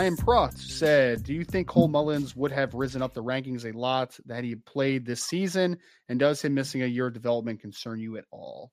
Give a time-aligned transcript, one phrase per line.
[0.00, 3.76] Ryan Proth said, Do you think Cole Mullins would have risen up the rankings a
[3.76, 5.76] lot that he played this season?
[6.08, 8.72] And does him missing a year of development concern you at all?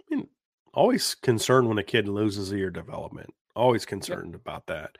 [0.00, 0.28] I mean,
[0.72, 3.34] always concerned when a kid loses a year of development.
[3.56, 4.40] Always concerned yep.
[4.40, 4.96] about that.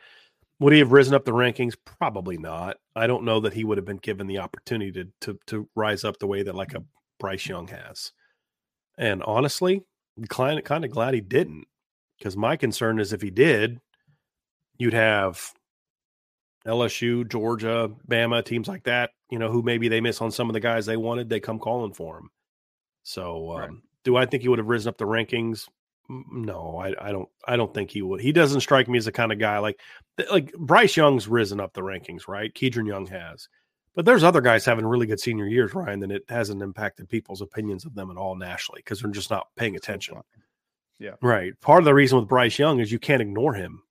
[0.58, 1.76] Would he have risen up the rankings?
[1.84, 2.78] Probably not.
[2.96, 6.02] I don't know that he would have been given the opportunity to to, to rise
[6.02, 6.82] up the way that like a
[7.20, 8.10] Bryce Young has.
[8.98, 9.84] And honestly,
[10.28, 11.68] kind of, kind of glad he didn't.
[12.18, 13.80] Because my concern is if he did,
[14.78, 15.52] you'd have
[16.66, 20.54] LSU, Georgia, Bama, teams like that, you know, who maybe they miss on some of
[20.54, 22.30] the guys they wanted, they come calling for him.
[23.02, 23.70] So, um, right.
[24.04, 25.68] do I think he would have risen up the rankings?
[26.08, 27.28] No, I, I don't.
[27.48, 28.20] I don't think he would.
[28.20, 29.80] He doesn't strike me as the kind of guy like
[30.30, 32.54] like Bryce Young's risen up the rankings, right?
[32.54, 33.48] Kedren Young has,
[33.96, 37.42] but there's other guys having really good senior years, Ryan, and it hasn't impacted people's
[37.42, 40.18] opinions of them at all nationally because they're just not paying attention.
[41.00, 41.60] Yeah, right.
[41.60, 43.82] Part of the reason with Bryce Young is you can't ignore him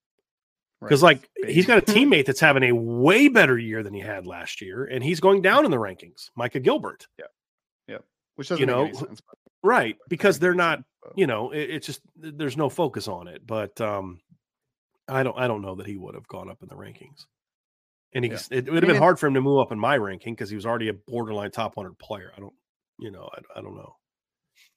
[0.80, 1.20] because right.
[1.20, 4.60] like he's got a teammate that's having a way better year than he had last
[4.60, 6.30] year, and he's going down in the rankings.
[6.36, 7.06] Micah Gilbert.
[7.18, 7.26] Yeah,
[7.88, 7.98] yeah.
[8.34, 9.22] Which doesn't you know, sense,
[9.62, 9.96] right?
[10.08, 10.80] Because they're not.
[11.14, 13.46] You know, it, it's just there's no focus on it.
[13.46, 14.20] But um,
[15.08, 15.38] I don't.
[15.38, 17.26] I don't know that he would have gone up in the rankings.
[18.12, 18.38] And he, yeah.
[18.50, 20.56] it, would have been hard for him to move up in my ranking because he
[20.56, 22.32] was already a borderline top 100 player.
[22.34, 22.54] I don't,
[22.98, 23.94] you know, I, I don't know.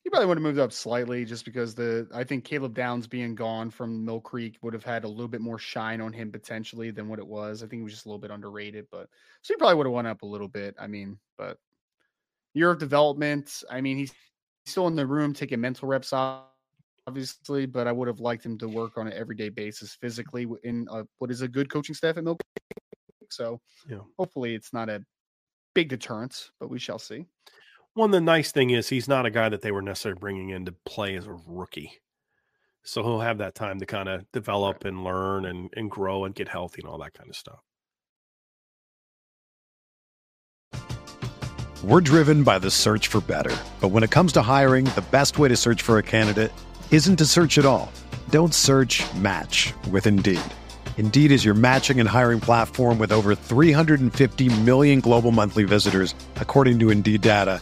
[0.04, 3.36] He probably would have moved up slightly just because the I think Caleb Downs being
[3.36, 6.90] gone from Mill Creek would have had a little bit more shine on him potentially
[6.90, 7.62] than what it was.
[7.62, 9.10] I think he was just a little bit underrated, but
[9.42, 10.74] so he probably would have went up a little bit.
[10.80, 11.58] I mean, but
[12.54, 13.64] year of development.
[13.70, 14.14] I mean, he's
[14.66, 18.68] still in the room taking mental reps obviously, but I would have liked him to
[18.68, 22.24] work on an everyday basis physically in a, what is a good coaching staff at
[22.24, 23.32] Mill Creek.
[23.32, 23.60] So
[23.90, 24.00] yeah.
[24.18, 25.04] hopefully it's not a
[25.74, 27.26] big deterrence, but we shall see.
[27.96, 30.66] One, the nice thing is he's not a guy that they were necessarily bringing in
[30.66, 31.94] to play as a rookie.
[32.84, 36.34] So he'll have that time to kind of develop and learn and, and grow and
[36.34, 37.60] get healthy and all that kind of stuff.
[41.84, 43.56] We're driven by the search for better.
[43.80, 46.52] But when it comes to hiring, the best way to search for a candidate
[46.92, 47.92] isn't to search at all.
[48.30, 50.42] Don't search match with Indeed.
[50.98, 56.80] Indeed is your matching and hiring platform with over 350 million global monthly visitors, according
[56.80, 57.62] to Indeed data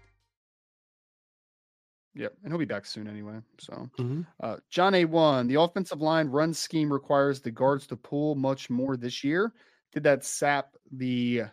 [2.13, 3.39] Yep, and he'll be back soon anyway.
[3.59, 4.27] So, Mhm.
[4.41, 5.05] uh, John A.
[5.05, 9.53] One, the offensive line run scheme requires the guards to pull much more this year.
[9.93, 11.43] Did that sap the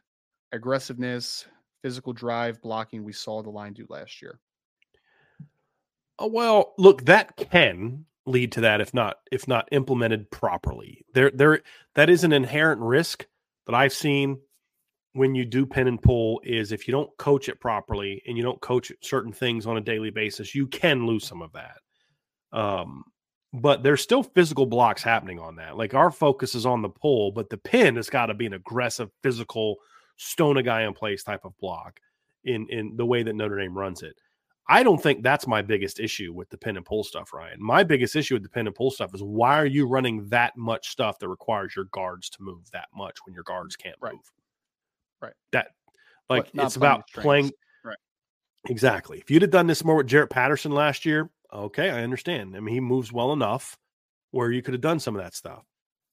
[0.52, 1.46] aggressiveness,
[1.82, 4.40] physical drive, blocking we saw the line do last year?
[6.18, 11.04] Oh, well, look, that can lead to that if not if not implemented properly.
[11.14, 11.62] There there
[11.94, 13.26] that is an inherent risk
[13.66, 14.40] that I've seen
[15.18, 18.42] when you do pin and pull is if you don't coach it properly and you
[18.42, 21.78] don't coach certain things on a daily basis, you can lose some of that.
[22.52, 23.04] Um
[23.54, 25.76] but there's still physical blocks happening on that.
[25.76, 28.52] Like our focus is on the pull, but the pin has got to be an
[28.52, 29.76] aggressive, physical,
[30.16, 31.98] stone a guy in place type of block
[32.44, 34.20] in in the way that Notre Dame runs it.
[34.68, 37.56] I don't think that's my biggest issue with the pin and pull stuff, Ryan.
[37.62, 40.56] My biggest issue with the pin and pull stuff is why are you running that
[40.58, 44.12] much stuff that requires your guards to move that much when your guards can't Right.
[44.12, 44.30] move?
[45.20, 45.34] Right.
[45.52, 45.68] That
[46.28, 47.52] like it's about playing
[47.84, 47.96] Right.
[48.68, 49.18] exactly.
[49.18, 52.56] If you'd have done this more with Jarrett Patterson last year, okay, I understand.
[52.56, 53.78] I mean, he moves well enough
[54.30, 55.64] where you could have done some of that stuff.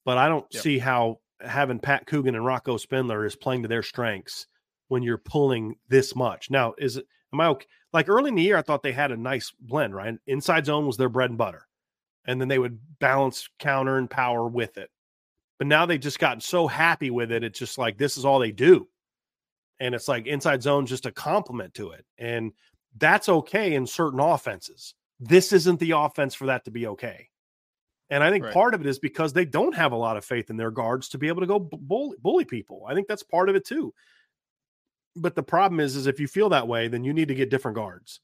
[0.06, 0.64] But I don't Yep.
[0.64, 4.48] see how having Pat Coogan and Rocco Spindler is playing to their strengths
[4.88, 6.50] when you're pulling this much.
[6.50, 7.68] Now, is it am I okay?
[7.92, 10.16] Like early in the year, I thought they had a nice blend, right?
[10.28, 11.68] Inside zone was their bread and butter.
[12.26, 14.90] And then they would balance counter and power with it.
[15.58, 17.44] But now they've just gotten so happy with it.
[17.44, 18.88] It's just like this is all they do.
[19.80, 22.06] And it's like inside zone just a complement to it.
[22.18, 22.54] And
[22.98, 24.96] that's okay in certain offenses.
[25.20, 27.30] This isn't the offense for that to be okay.
[28.10, 28.54] And I think Right.
[28.54, 31.10] part of it is because they don't have a lot of faith in their guards
[31.10, 32.86] to be able to go bully, bully people.
[32.88, 33.94] I think that's part of it too.
[35.16, 37.50] But the problem is, is if you feel that way, then you need to get
[37.50, 38.20] different guards.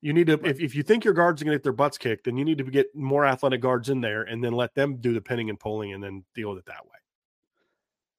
[0.00, 1.98] You need to, if, if you think your guards are going to get their butts
[1.98, 4.96] kicked, then you need to get more athletic guards in there and then let them
[4.96, 6.98] do the pinning and pulling and then deal with it that way.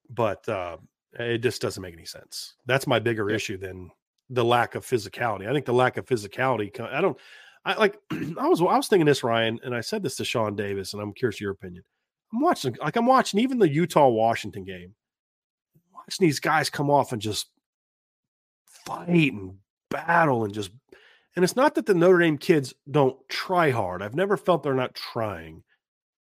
[0.10, 0.78] But uh,
[1.14, 2.56] it just doesn't make any sense.
[2.66, 3.36] That's my bigger Yeah.
[3.36, 3.90] issue than
[4.30, 5.48] the lack of physicality.
[5.48, 7.18] I think the lack of physicality, I don't,
[7.66, 10.56] I like, I was, I was thinking this, Ryan, and I said this to Sean
[10.56, 11.84] Davis, and I'm curious your opinion.
[12.34, 14.94] I'm watching, like, I'm watching even the Utah Washington game,
[15.94, 17.48] watching these guys come off and just
[18.66, 19.56] fight and
[19.90, 20.72] battle and just,
[21.36, 24.02] and it's not that the Notre Dame kids don't try hard.
[24.02, 25.64] I've never felt they're not trying,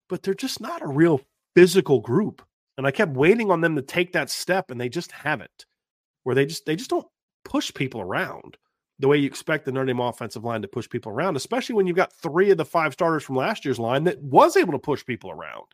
[0.08, 1.20] but they're just not a real
[1.56, 2.42] physical group.
[2.78, 5.66] And I kept waiting on them to take that step, and they just haven't.
[6.24, 7.06] Where they just they just don't
[7.44, 8.56] push people around
[8.98, 11.86] the way you expect the Notre Dame offensive line to push people around, especially when
[11.86, 14.78] you've got three of the five starters from last year's line that was able to
[14.78, 15.66] push people around.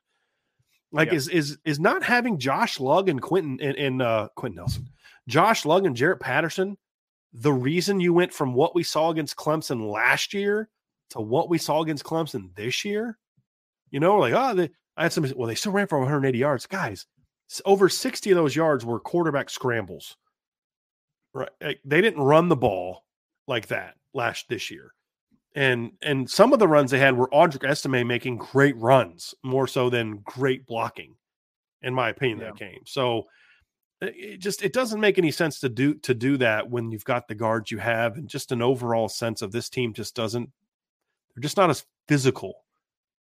[0.90, 1.14] Like Yeah.
[1.14, 4.88] is is is not having Josh Lugg and Quenton and, and uh Quenton Nelson,
[5.28, 6.76] Josh Lugg and Jarrett Patterson,
[7.32, 10.68] the reason you went from what we saw against Clemson last year
[11.11, 13.18] to what we saw against Clemson this year.
[13.90, 14.71] You know, like oh, they,
[15.02, 15.26] I had some.
[15.35, 17.06] Well, they still ran for 180 yards, guys.
[17.64, 20.16] Over 60 of those yards were quarterback scrambles.
[21.35, 23.04] Right, like, they didn't run the ball
[23.49, 24.92] like that last this year,
[25.56, 29.66] and and some of the runs they had were Audric Estime making great runs, more
[29.66, 31.16] so than great blocking,
[31.82, 32.38] in my opinion.
[32.38, 33.25] That game so
[34.00, 37.04] it it just it doesn't make any sense to do to do that when you've
[37.04, 40.49] got the guards you have and just an overall sense of this team just doesn't
[41.35, 42.62] they're just not as physical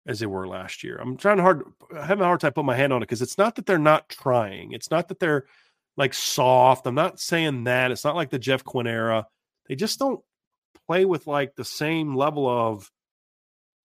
[0.07, 0.97] as they were last year.
[0.97, 3.55] I'm trying hard having a hard time putting my hand on it because it's not
[3.55, 4.71] that they're not trying.
[4.71, 5.45] It's not that they're
[5.97, 6.87] like soft.
[6.87, 7.91] I'm not saying that.
[7.91, 9.27] It's not like the Jeff Quinn era.
[9.67, 10.21] They just don't
[10.87, 12.89] play with like the same level of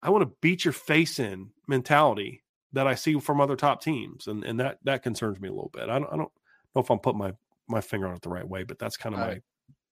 [0.02, 4.26] I want to beat your face in mentality that I see from other top teams.
[4.26, 5.88] And and that that concerns me a little bit.
[5.88, 6.32] I don't I don't
[6.74, 7.32] know if I'm putting my
[7.66, 9.40] my finger on it the right way, but that's kind of Uh, my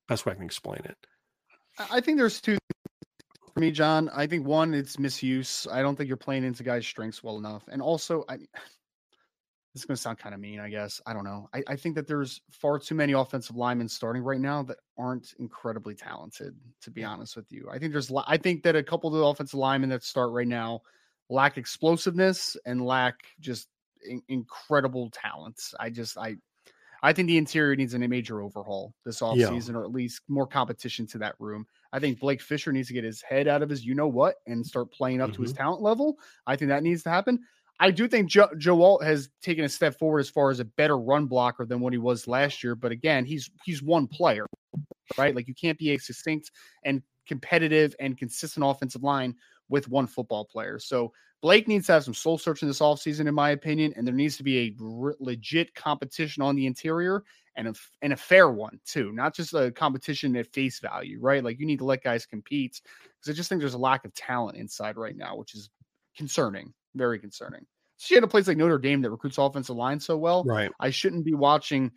[0.08, 0.96] best way I can explain it.
[1.78, 2.58] I I think there's two
[3.58, 4.08] for me, John.
[4.14, 5.66] I think one, it's misuse.
[5.70, 8.36] I don't think you're playing into guys' strengths well enough, and also, I
[9.74, 11.00] this is going to sound kind of mean, I guess.
[11.06, 11.48] I don't know.
[11.52, 15.34] I, I, think that there's far too many offensive linemen starting right now that aren't
[15.38, 17.68] incredibly talented, to be honest with you.
[17.70, 20.48] I think there's, I think that a couple of the offensive linemen that start right
[20.48, 20.80] now
[21.28, 23.68] lack explosiveness and lack just
[24.08, 25.74] in, incredible talents.
[25.78, 26.36] I just, I,
[27.02, 29.76] I think the interior needs a major overhaul this offseason, yeah.
[29.76, 31.66] or at least more competition to that room.
[31.92, 34.36] I think Blake Fisher needs to get his head out of his you know what
[34.46, 35.36] and start playing up mm-hmm.
[35.36, 35.62] to his mm-hmm.
[35.62, 36.18] talent level.
[36.46, 37.40] I think that needs to happen.
[37.80, 40.64] I do think Joe, Joe Alt has taken a step forward as far as a
[40.64, 42.74] better run blocker than what he was last year.
[42.74, 44.46] But again, he's he's one player,
[45.16, 45.34] right?
[45.34, 46.50] Like you can't be a succinct
[46.84, 49.34] and competitive and consistent offensive line
[49.68, 50.78] with one football player.
[50.78, 54.14] So Blake needs to have some soul searching this offseason, in my opinion, and there
[54.14, 57.22] needs to be a r- legit competition on the interior
[57.56, 61.44] and a, and a fair one too, not just a competition at face value, right?
[61.44, 62.80] Like you need to let guys compete
[63.18, 65.70] because I just think there's a lack of talent inside right now, which is
[66.16, 67.64] concerning very concerning.
[67.98, 70.44] She had a place like Notre Dame that recruits offensive line so well.
[70.44, 70.70] Right.
[70.78, 71.90] I shouldn't be watching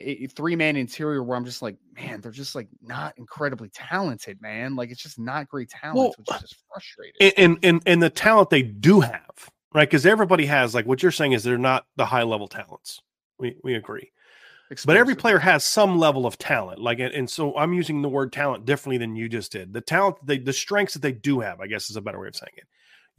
[0.00, 4.40] a three man interior where I'm just like, man, they're just like not incredibly talented,
[4.40, 4.76] man.
[4.76, 7.32] Like it's just not great talent, well, which is uh, just frustrating.
[7.36, 9.88] And, and and the talent they do have, right?
[9.88, 13.00] Because everybody has like what you're saying is they're not the high level talents.
[13.38, 14.10] We we agree.
[14.70, 14.86] Explosive.
[14.86, 16.80] But every player has some level of talent.
[16.80, 19.72] Like and, and so I'm using the word talent differently than you just did.
[19.72, 22.28] The talent they the strengths that they do have, I guess is a better way
[22.28, 22.64] of saying it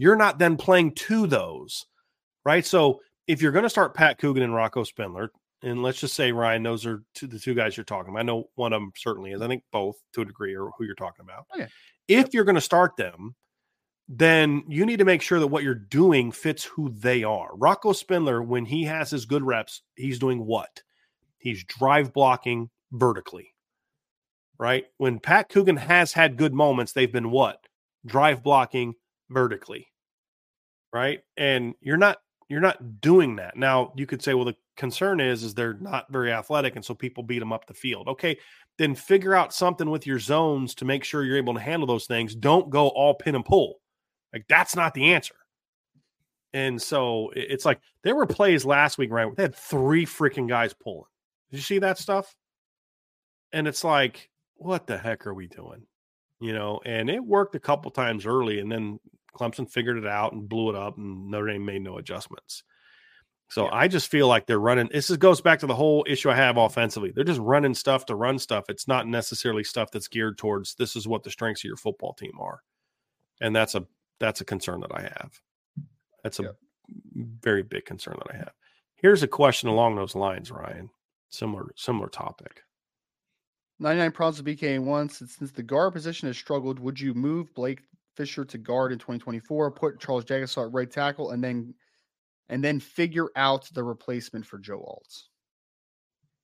[0.02, 1.86] you're not then playing to those,
[2.44, 2.66] right?
[2.66, 6.32] So if you're going to start Pat Coogan and Rocco Spindler, and let's just say
[6.32, 8.20] Ryan, those are two, the two guys you're talking about.
[8.20, 9.42] I know one of them certainly is.
[9.42, 11.46] I think both to a degree are who you're talking about.
[11.54, 11.68] Okay.
[12.08, 13.36] If you're going to start them,
[14.08, 17.50] then you need to make sure that what you're doing fits who they are.
[17.56, 20.82] Rocco Spindler, when he has his good reps, he's doing what?
[21.38, 23.54] He's drive blocking vertically,
[24.58, 24.86] right?
[24.98, 27.66] When Pat Coogan has had good moments, they've been what?
[28.06, 28.96] Drive blocking
[29.30, 29.88] vertically
[30.94, 31.22] right?
[31.38, 32.18] And you're not
[32.52, 33.56] you're not doing that.
[33.56, 36.94] Now, you could say well the concern is is they're not very athletic and so
[36.94, 38.08] people beat them up the field.
[38.10, 38.38] Okay,
[38.78, 42.08] then figure out something with your zones to make sure you're able to handle those
[42.08, 42.36] things.
[42.36, 43.80] Don't go all pin and pull.
[44.34, 45.36] Like that's not the answer.
[46.54, 49.34] And so it's like there were plays last week, right?
[49.36, 51.06] They had three freaking guys pulling.
[51.50, 52.36] Did you see that stuff?
[53.54, 55.84] And it's like, what the heck are we doing?
[56.42, 59.00] You know, and it worked a couple times early, and then
[59.34, 62.64] Clemson figured it out and blew it up, and Notre Dame made no adjustments.
[63.50, 63.72] So yeah.
[63.74, 64.90] I just feel like they're running.
[64.92, 67.12] This is, goes back to the whole issue I have offensively.
[67.12, 68.66] They're just running stuff to run stuff.
[68.70, 72.14] It's not necessarily stuff that's geared towards this is what the strengths of your football
[72.14, 72.62] team are,
[73.42, 73.86] and that's a
[74.20, 75.42] that's a concern that I have.
[76.24, 76.50] That's a yeah.
[77.42, 78.54] very big concern that I have.
[78.96, 80.90] Here's a question along those lines, Ryan.
[81.30, 82.62] Similar similar topic.
[83.80, 87.82] 99 problems of BK once since the guard position has struggled, would you move Blake
[88.22, 91.74] Fisher to guard in 2024, put Charles Jagusah at right tackle, and then
[92.50, 95.24] and then figure out the replacement for Joe Alt.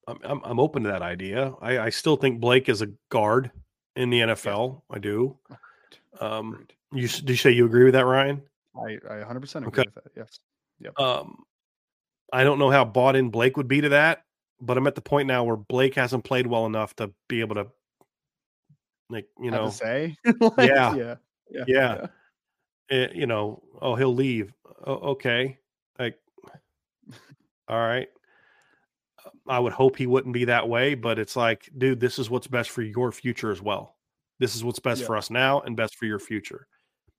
[0.08, 1.54] I'm, I'm, I'm open to that idea.
[1.62, 3.52] I, I still think Blake is a guard
[3.96, 4.82] in the NFL.
[4.90, 5.38] I do.
[6.20, 8.42] Um, you do you say you agree with that, Ryan?
[8.76, 9.84] I, I 100% agree okay.
[9.86, 10.12] with that.
[10.16, 10.40] Yes.
[10.80, 11.00] Yep.
[11.00, 11.44] Um,
[12.34, 14.24] I don't know how bought in Blake would be to that,
[14.60, 17.56] but I'm at the point now where Blake hasn't played well enough to be able
[17.56, 17.68] to,
[19.12, 21.16] like, you know, say, like, yeah, yeah,
[21.50, 21.64] yeah.
[21.68, 22.08] yeah.
[22.90, 24.54] It, you know, oh, he'll leave.
[24.86, 25.58] Oh, okay.
[26.00, 26.18] Like,
[27.68, 28.08] all right.
[29.48, 32.48] I would hope he wouldn't be that way, but it's like, dude, this is what's
[32.48, 33.96] best for your future as well.
[34.40, 35.08] This is what's best yeah.
[35.08, 36.68] for us now and best for your future.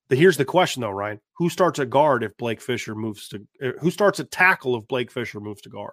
[0.08, 3.46] The, here's the question though, Ryan: Who starts at guard if Blake Fisher moves to?
[3.60, 5.92] Eh, who starts at tackle if Blake Fisher moves to guard?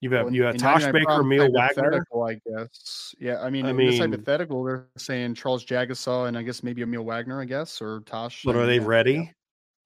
[0.00, 2.04] You have well, you have Tosh Baker, Aamil Wagner.
[2.26, 3.14] I guess.
[3.18, 6.82] Yeah, I mean, I mean, this hypothetical, they're saying Charles Jagusah and I guess maybe
[6.82, 8.42] Aamil Wagner, I guess, or Tosh.
[8.44, 9.32] But are they ready?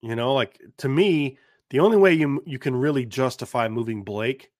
[0.03, 0.11] Yeah.
[0.11, 1.39] You know, like to me,
[1.71, 4.51] the only way you you can really justify moving Blake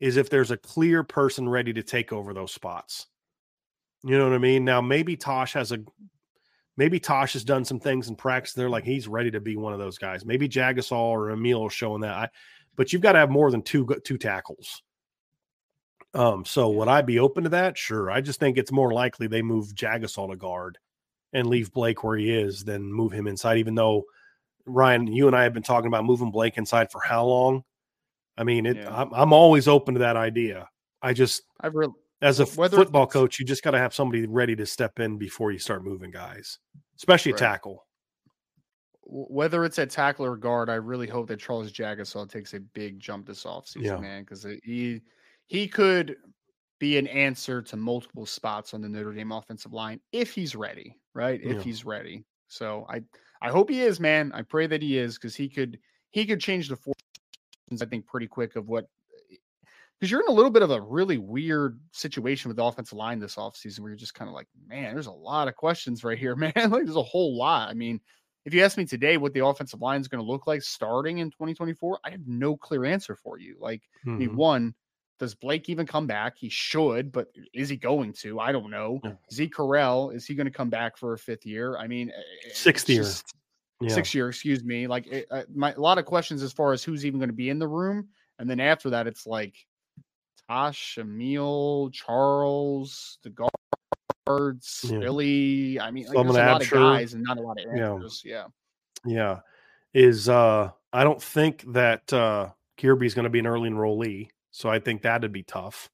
[0.00, 3.06] is if there's a clear person ready to take over those spots.
[4.02, 4.64] You know what I mean?
[4.64, 5.78] Now maybe Tosh has a
[6.76, 8.52] maybe Tosh has done some things in practice.
[8.52, 10.24] They're like he's ready to be one of those guys.
[10.26, 12.14] Maybe Jagusah or Aamil showing that.
[12.14, 12.28] I,
[12.76, 14.82] but you've got to have more than two two tackles.
[16.12, 17.78] Um, so would I be open to that?
[17.78, 18.10] Sure.
[18.10, 20.78] I just think it's more likely they move Jagusah to guard
[21.32, 24.04] and leave Blake where he is than move him inside, even though
[24.66, 27.62] Ryan, you and I have been talking about moving Blake inside for how long?
[28.36, 28.94] I mean, it, yeah.
[28.94, 30.68] I'm, I'm, always open to that idea.
[31.02, 34.56] I just, I've really, as a football coach, you just got to have somebody ready
[34.56, 36.58] to step in before you start moving guys,
[36.96, 37.38] especially right.
[37.38, 37.86] tackle.
[39.02, 43.00] Whether it's at tackle or guard, I really hope that Charles Jagusah takes a big
[43.00, 43.96] jump this offseason, yeah.
[43.96, 45.00] man, because he
[45.50, 46.16] he could
[46.78, 50.96] be an answer to multiple spots on the Notre Dame offensive line if he's ready,
[51.12, 51.40] right?
[51.42, 51.62] If yeah.
[51.62, 52.24] he's ready.
[52.46, 53.02] So I
[53.42, 54.30] I hope he is, man.
[54.32, 55.80] I pray that he is because he could
[56.12, 56.94] he could change the force
[57.82, 58.86] I think pretty quick of what
[59.98, 63.18] because you're in a little bit of a really weird situation with the offensive line
[63.18, 66.18] this offseason where you're just kind of like, man, there's a lot of questions right
[66.18, 66.52] here, man.
[66.54, 67.70] like there's a whole lot.
[67.70, 68.00] I mean,
[68.44, 71.18] if you ask me today what the offensive line is going to look like starting
[71.18, 73.56] in 2024, I have no clear answer for you.
[73.58, 74.10] Like, mm-hmm.
[74.10, 74.38] I mean, mm-hmm.
[74.38, 74.74] one,
[75.20, 76.36] does Blake even come back?
[76.38, 78.40] He should, but is he going to?
[78.40, 78.98] I don't know.
[79.04, 79.12] Yeah.
[79.32, 81.76] Zeke Correll, is he going to come back for a fifth year?
[81.76, 82.10] I mean,
[82.52, 83.06] sixth year.
[83.82, 83.94] Yeah.
[83.94, 84.86] Six year, excuse me.
[84.86, 87.34] Like it, uh, my, a lot of questions as far as who's even going to
[87.34, 88.08] be in the room,
[88.38, 89.54] and then after that, it's like
[90.48, 93.48] Tosh, Aamil, Charles, the
[94.26, 94.98] guards, yeah.
[94.98, 95.78] Billy.
[95.78, 98.22] I mean, like, there's a lot of guys and not a lot of answers.
[98.24, 98.46] Yeah.
[99.06, 99.14] yeah.
[99.14, 99.40] Yeah.
[99.92, 104.68] Is uh I don't think that uh Guerby's going to be an early enrollee, so
[104.68, 105.88] I think that'd be tough.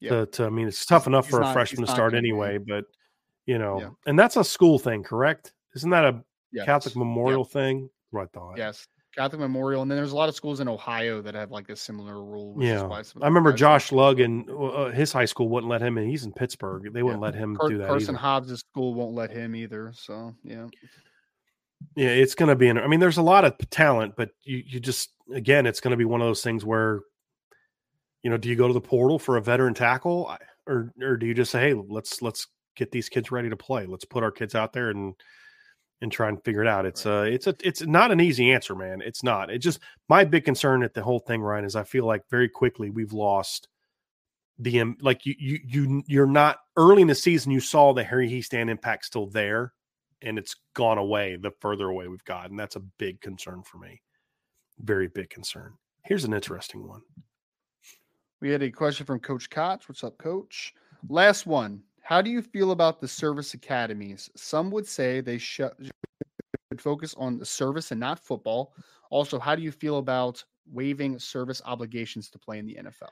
[0.00, 0.10] Yeah.
[0.10, 2.58] To, to, I mean, it's tough enough he's for not, a freshman to start anyway,
[2.58, 2.84] but
[3.46, 3.88] you know, yeah.
[4.06, 5.52] and that's a school thing, correct?
[5.74, 6.66] Isn't that a yes.
[6.66, 7.88] Catholic Memorial thing?
[8.12, 8.58] Right thought.
[8.58, 8.86] Yes.
[9.16, 11.76] Catholic Memorial, and then there's a lot of schools in Ohio that have like a
[11.76, 12.54] similar rule.
[12.58, 16.06] yeah, I remember Josh Lugg and uh, his high school wouldn't let him in.
[16.06, 16.92] He's in Pittsburgh.
[16.92, 17.26] They wouldn't yeah.
[17.26, 17.88] let him do that.
[17.88, 19.92] Carson Hobbs' school won't let him either.
[19.96, 20.66] So yeah,
[21.96, 22.68] yeah, it's going to be.
[22.68, 25.92] An, I mean, there's a lot of talent, but you you just again, it's going
[25.92, 27.00] to be one of those things where,
[28.22, 30.34] you know, do you go to the portal for a veteran tackle,
[30.66, 32.46] or or do you just say, hey, let's let's
[32.76, 33.86] get these kids ready to play.
[33.86, 35.14] Let's put our kids out there and
[36.02, 36.86] and try and figure it out.
[36.86, 39.00] It's uh it's a it's not an easy answer, man.
[39.00, 39.50] It's not.
[39.50, 42.48] It just my big concern at the whole thing, Ryan, is I feel like very
[42.48, 43.68] quickly we've lost
[44.58, 48.28] the like you you you you're not early in the season you saw the Harry
[48.28, 49.72] Hiestand impact still there
[50.22, 52.56] and it's gone away the further away we've gotten.
[52.56, 54.00] That's a big concern for me.
[54.78, 55.74] Very big concern.
[56.04, 57.02] Here's an interesting one.
[58.46, 59.88] We had a question from Coach Koch.
[59.88, 60.72] What's up, Coach?
[61.08, 61.82] Last one.
[62.02, 64.30] How do you feel about the service academies?
[64.36, 65.72] Some would say they should
[66.78, 68.72] focus on the service and not football.
[69.10, 73.10] Also, how do you feel about waiving service obligations to play in the NFL?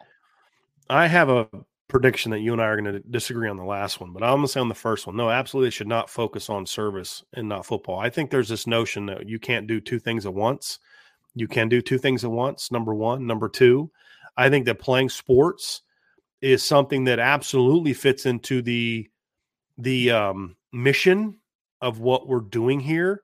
[0.89, 1.49] I have a
[1.89, 4.37] prediction that you and I are going to disagree on the last one, but I'm
[4.37, 7.49] going to say on the first one, no, absolutely should not focus on service and
[7.49, 7.99] not football.
[7.99, 10.79] I think there's this notion that you can't do two things at once.
[11.35, 12.71] You can do two things at once.
[12.71, 13.91] Number one, number two,
[14.37, 15.83] I think that playing sports
[16.41, 19.09] is something that absolutely fits into the
[19.79, 21.37] the um, mission
[21.81, 23.23] of what we're doing here.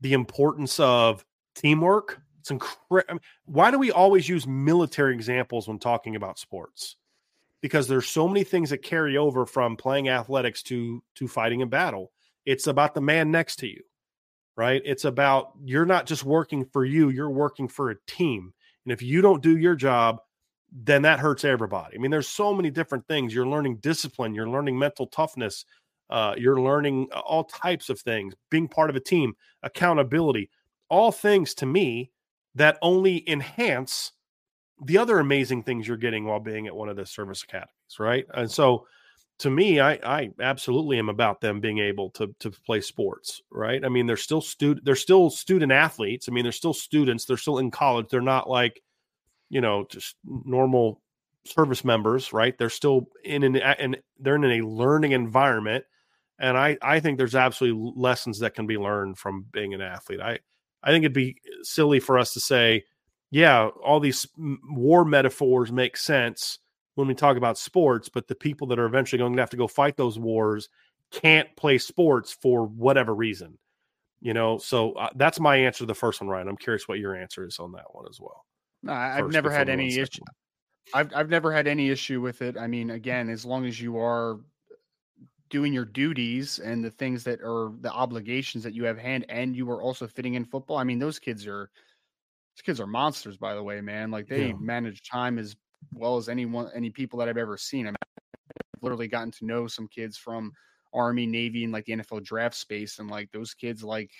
[0.00, 2.20] The importance of teamwork.
[2.40, 3.20] It's incredible.
[3.46, 6.96] Why do we always use military examples when talking about sports?
[7.60, 11.68] Because there's so many things that carry over from playing athletics to to fighting in
[11.68, 12.12] battle.
[12.46, 13.82] It's about the man next to you,
[14.56, 14.80] right?
[14.84, 18.52] It's about you're not just working for you, you're working for a team.
[18.84, 20.20] And if you don't do your job,
[20.72, 21.96] then that hurts everybody.
[21.96, 23.34] I mean, there's so many different things.
[23.34, 25.64] You're learning discipline, you're learning mental toughness,
[26.10, 30.50] uh, you're learning uh, all types of things, being part of a team, accountability,
[30.88, 32.10] all things to me
[32.54, 34.12] that only enhance
[34.84, 38.26] the other amazing things you're getting while being at one of the service academies, right?
[38.34, 38.86] And so
[39.40, 43.84] to me, I, I absolutely am about them being able to to play sports, right?
[43.84, 46.28] I mean, they're still student, they're still student athletes.
[46.28, 47.24] I mean, they're still students.
[47.24, 48.06] They're still in college.
[48.10, 48.82] They're not like
[49.50, 51.00] you know, just normal
[51.44, 52.56] service members, right?
[52.58, 55.84] They're still in an and they're in a learning environment.
[56.38, 60.20] And I, I think there's absolutely lessons that can be learned from being an athlete.
[60.20, 60.38] I,
[60.82, 62.84] I think it'd be silly for us to say,
[63.30, 66.60] yeah, all these war metaphors make sense
[66.94, 69.56] when we talk about sports, but the people that are eventually going to have to
[69.56, 70.68] go fight those wars
[71.10, 73.58] can't play sports for whatever reason.
[74.20, 76.48] You know, so uh, that's my answer to the first one, Ryan.
[76.48, 78.44] I'm curious what your answer is on that one as well.
[78.82, 80.22] No, I've never had any issue.
[80.94, 82.56] I've I've never had any issue with it.
[82.56, 84.38] I mean, again, as long as you are
[85.50, 89.56] doing your duties and the things that are the obligations that you have hand, and
[89.56, 90.76] you are also fitting in football.
[90.76, 91.70] I mean, those kids are
[92.56, 94.10] those kids are monsters, by the way, man.
[94.10, 94.54] Like they yeah.
[94.58, 95.56] manage time as
[95.92, 97.86] well as anyone, any people that I've ever seen.
[97.86, 100.52] I I've literally gotten to know some kids from
[100.92, 104.10] Army, Navy, and like the NFL draft space, and like those kids like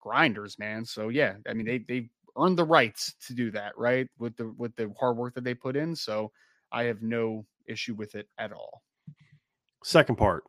[0.00, 0.84] grinders, man.
[0.84, 4.08] So yeah, I mean they they earned the rights to do that, right?
[4.18, 5.94] With the with the hard work that they put in.
[5.94, 6.32] So
[6.72, 8.82] I have no issue with it at all.
[9.82, 10.44] Second part.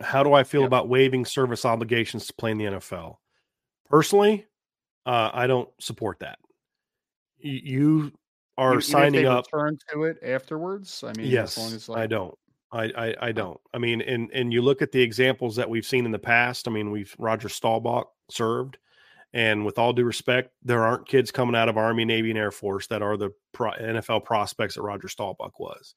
[0.00, 0.68] How do I feel yep.
[0.68, 3.16] about waiving service obligations to play in the NFL?
[3.88, 4.46] Personally,
[5.06, 6.38] uh, I don't support that.
[7.42, 8.12] Y- you
[8.58, 9.46] are Even signing up.
[9.50, 11.04] Turn to it afterwards.
[11.04, 12.00] I mean, yes, as as like...
[12.00, 12.34] I don't.
[12.72, 13.60] I, I, I don't.
[13.72, 16.66] I mean, and and you look at the examples that we've seen in the past.
[16.66, 18.78] I mean, we've Roger Staubach served.
[19.34, 22.52] And with all due respect, there aren't kids coming out of Army, Navy, and Air
[22.52, 25.96] Force that are the pro- NFL prospects that Roger Staubach was.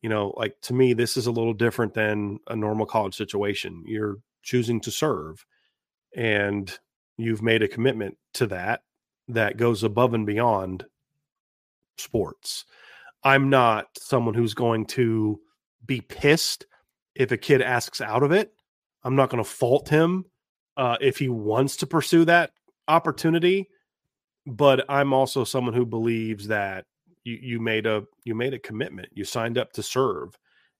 [0.00, 3.82] You know, like to me, this is a little different than a normal college situation.
[3.84, 5.44] You're choosing to serve,
[6.16, 6.72] and
[7.16, 8.82] you've made a commitment to that
[9.26, 10.86] that goes above and beyond
[11.98, 12.64] sports.
[13.24, 15.40] I'm not someone who's going to
[15.84, 16.64] be pissed
[17.16, 18.52] if a kid asks out of it.
[19.02, 20.26] I'm not going to fault him
[20.76, 22.52] uh, if he wants to pursue that
[22.88, 23.68] opportunity.
[24.46, 26.86] But I'm also someone who believes that
[27.24, 29.08] you, you made a you made a commitment.
[29.12, 30.36] You signed up to serve,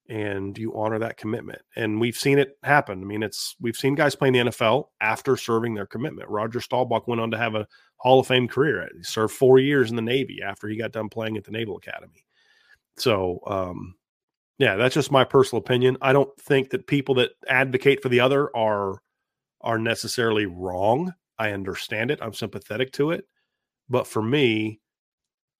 [0.08, 1.60] and you honor that commitment.
[1.76, 3.02] And we've seen it happen.
[3.02, 6.30] I mean, it's we've seen guys play in the NFL after serving their commitment.
[6.30, 7.66] Roger Staubach went on to have a
[7.98, 8.88] Hall of Fame career.
[8.96, 11.76] He served four years in the Navy after he got done playing at the Naval
[11.76, 12.24] Academy.
[12.96, 13.94] So, um,
[14.58, 15.98] yeah, that's just my personal opinion.
[16.00, 19.02] I don't think that people that advocate for the other are
[19.60, 21.12] are necessarily wrong.
[21.38, 22.18] I understand it.
[22.20, 23.26] I'm sympathetic to it.
[23.88, 24.80] But for me,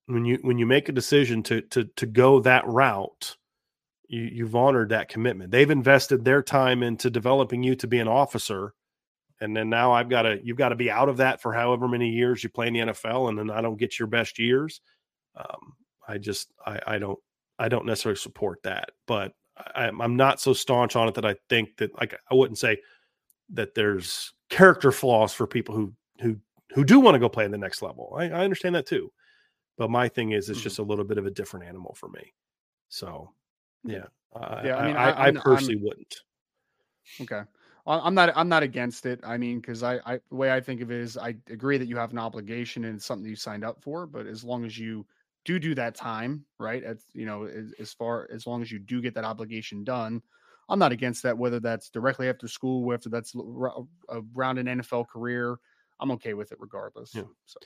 [0.05, 3.37] when you when you make a decision to to to go that route,
[4.07, 5.51] you you've honored that commitment.
[5.51, 8.73] They've invested their time into developing you to be an officer.
[9.41, 11.87] And then now I've got to you've got to be out of that for however
[11.87, 14.81] many years you play in the NFL, and then I don't get your best years.
[15.35, 15.75] Um,
[16.07, 17.19] I just I, I don't
[17.57, 21.35] I don't necessarily support that, but I, I'm not so staunch on it that I
[21.49, 22.79] think that like I wouldn't say
[23.51, 26.37] that there's character flaws for people who who
[26.71, 28.15] who do want to go play in the next level.
[28.17, 29.11] I, I understand that too,
[29.77, 30.63] but my thing is it's mm-hmm.
[30.63, 32.33] just a little bit of a different animal for me.
[32.89, 33.31] So
[33.83, 34.05] yeah,
[34.63, 34.75] yeah.
[34.75, 36.15] I mean, I, I, I personally I'm, wouldn't.
[37.21, 37.41] Okay.
[37.87, 38.31] I'm not.
[38.35, 39.19] I'm not against it.
[39.23, 41.87] I mean, because I, I, the way I think of it is, I agree that
[41.87, 44.05] you have an obligation and it's something you signed up for.
[44.05, 45.07] But as long as you
[45.43, 46.83] do do that time, right?
[46.83, 50.21] At you know, as, as far as long as you do get that obligation done,
[50.69, 51.37] I'm not against that.
[51.37, 55.57] Whether that's directly after school, whether that's around an NFL career,
[55.99, 57.13] I'm okay with it regardless.
[57.13, 57.23] Yeah.
[57.45, 57.59] So.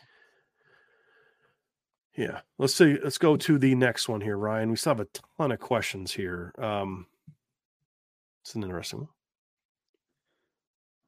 [2.15, 2.41] Yeah.
[2.57, 2.97] Let's see.
[3.03, 4.69] Let's go to the next one here, Ryan.
[4.69, 6.53] We still have a ton of questions here.
[6.57, 7.07] Um,
[8.41, 9.09] it's an interesting one.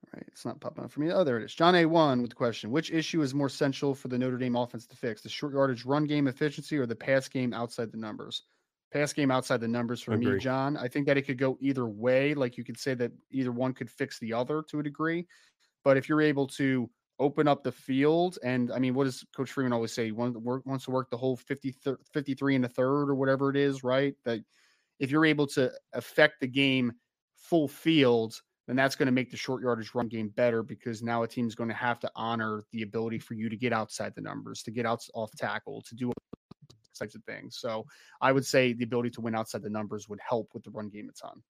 [0.05, 0.25] All right.
[0.27, 1.11] It's not popping up for me.
[1.11, 1.53] Oh, there it is.
[1.53, 4.85] John A1 with the question Which issue is more central for the Notre Dame offense
[4.87, 5.21] to fix?
[5.21, 8.43] The short yardage run game efficiency or the pass game outside the numbers?
[8.95, 10.77] Pass game outside the numbers for me, John.
[10.77, 12.33] I think that it could go either way.
[12.33, 15.27] Like you could say that either one could fix the other to a degree.
[15.83, 18.37] But if you're able to open up the field.
[18.43, 20.05] And I mean, what does Coach Freeman always say?
[20.05, 21.75] He wants to work, wants to work the whole 50,
[22.13, 24.15] 53 and a third or whatever it is, right?
[24.25, 24.39] That
[24.99, 26.93] if you're able to affect the game
[27.37, 31.23] full field, then that's going to make the short yardage run game better because now
[31.23, 34.21] a team's going to have to honor the ability for you to get outside the
[34.21, 36.11] numbers, to get out off tackle, to do
[36.97, 37.57] types of things.
[37.57, 37.85] So
[38.21, 40.89] I would say the ability to win outside the numbers would help with the run
[40.89, 41.41] game a ton.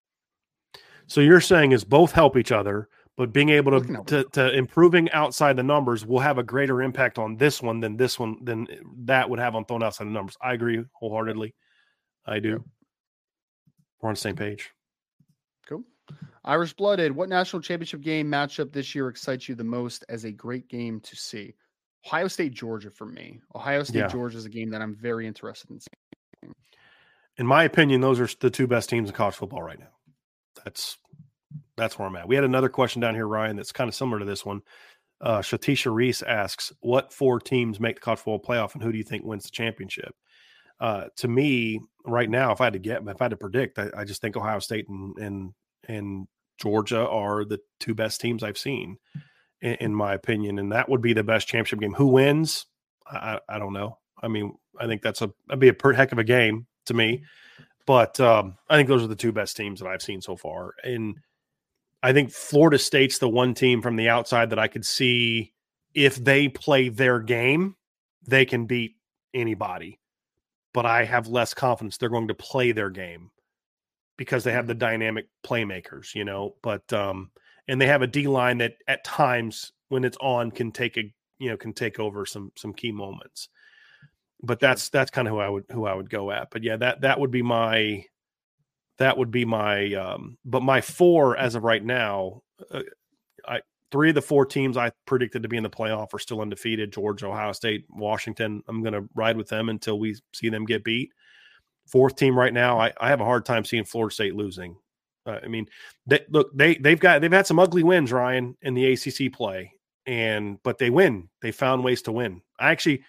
[1.07, 5.09] So you're saying is both help each other, but being able to, to, to improving
[5.11, 8.67] outside the numbers will have a greater impact on this one than this one than
[9.05, 10.35] that would have on throwing outside the numbers.
[10.41, 11.53] I agree wholeheartedly.
[12.25, 12.49] I do.
[12.49, 12.61] Yep.
[14.01, 14.71] We're on the same page.
[15.67, 15.83] Cool.
[16.43, 17.11] Irish blooded.
[17.11, 20.99] What national championship game matchup this year excites you the most as a great game
[21.01, 21.55] to see?
[22.05, 23.41] Ohio State, Georgia for me.
[23.55, 24.07] Ohio State, yeah.
[24.07, 26.53] Georgia is a game that I'm very interested in seeing.
[27.37, 29.91] In my opinion, those are the two best teams in college football right now.
[30.63, 30.97] That's
[31.77, 32.27] that's where I'm at.
[32.27, 34.61] We had another question down here, Ryan, that's kind of similar to this one.
[35.21, 38.97] Uh, Shatisha Reese asks, "What four teams make the college football playoff, and who do
[38.97, 40.15] you think wins the championship?"
[40.79, 43.79] Uh, to me, right now, if I had to get, if I had to predict,
[43.79, 45.53] I, I just think Ohio State and and
[45.87, 46.27] and
[46.61, 48.97] Georgia are the two best teams I've seen,
[49.61, 51.93] in, in my opinion, and that would be the best championship game.
[51.93, 52.65] Who wins?
[53.07, 53.97] I, I don't know.
[54.21, 56.93] I mean, I think that's a that'd be a per heck of a game to
[56.93, 57.23] me,
[57.85, 60.73] but um, I think those are the two best teams that I've seen so far,
[60.83, 61.17] and
[62.01, 65.53] I think Florida State's the one team from the outside that I could see
[65.95, 67.75] if they play their game,
[68.27, 68.95] they can beat
[69.33, 69.99] anybody.
[70.73, 73.31] But I have less confidence they're going to play their game
[74.17, 76.55] because they have the dynamic playmakers, you know.
[76.61, 77.31] But um,
[77.67, 81.13] and they have a D line that at times when it's on can take a
[81.39, 83.49] you know can take over some some key moments.
[84.43, 86.49] But that's that's kind of who I would who I would go at.
[86.51, 88.05] But yeah, that that would be my
[88.97, 92.81] that would be my um, but my four as of right now uh,
[93.47, 96.41] I three of the four teams I predicted to be in the playoff are still
[96.41, 100.65] undefeated Georgia Ohio State Washington I'm going to ride with them until we see them
[100.65, 101.11] get beat
[101.87, 104.75] fourth team right now I, I have a hard time seeing Florida State losing
[105.25, 105.67] uh, I mean
[106.05, 109.73] they look they they've got they've had some ugly wins Ryan in the ACC play
[110.05, 113.03] and but they win they found ways to win I actually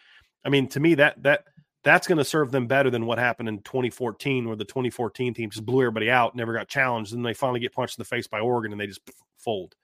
[0.44, 1.44] I mean to me that that
[1.86, 5.50] that's going to serve them better than what happened in 2014, where the 2014 team
[5.50, 8.26] just blew everybody out, never got challenged, and they finally get punched in the face
[8.26, 9.76] by Oregon and they just fold.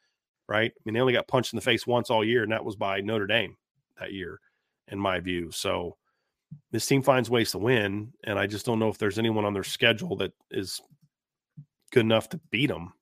[0.49, 0.73] Right?
[0.75, 2.75] I mean, they only got punched in the face once all year, and that was
[2.75, 3.57] by Notre Dame
[4.01, 4.41] that year,
[4.89, 5.53] in my view.
[5.53, 5.97] So
[6.73, 9.55] this team finds ways to win, and I just don't know if there's anyone on
[9.55, 10.83] their schedule that is
[11.93, 12.93] good enough to beat them.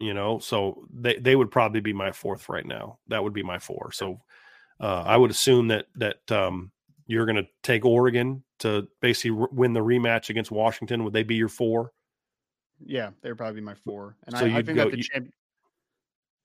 [0.00, 2.98] You know, so they they would probably be my fourth right now.
[3.08, 3.90] That would be my four.
[3.92, 4.20] So
[4.80, 6.70] uh, I would assume that that um,
[7.06, 11.34] you're going to take Oregon to basically win the rematch against Washington, would they be
[11.34, 11.92] your four?
[12.84, 14.16] Yeah, they'd probably be my four.
[14.26, 15.32] And so I, I, think go, that the you, champ-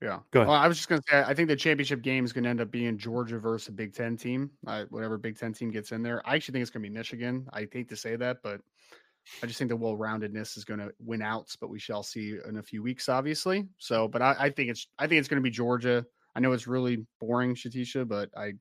[0.02, 0.20] yeah.
[0.30, 0.48] Go ahead.
[0.48, 2.50] Well, I was just going to say, I think the championship game is going to
[2.50, 4.50] end up being Georgia versus a Big Ten team.
[4.66, 6.22] Uh, whatever Big Ten team gets in there.
[6.26, 7.46] I actually think it's going to be Michigan.
[7.52, 8.60] I hate to say that, but
[9.42, 12.38] I just think the well roundedness is going to win outs, but we shall see
[12.46, 13.66] in a few weeks, obviously.
[13.78, 16.04] So, but I, I think it's I think it's going to be Georgia.
[16.34, 18.54] I know it's really boring, Shatisha, but I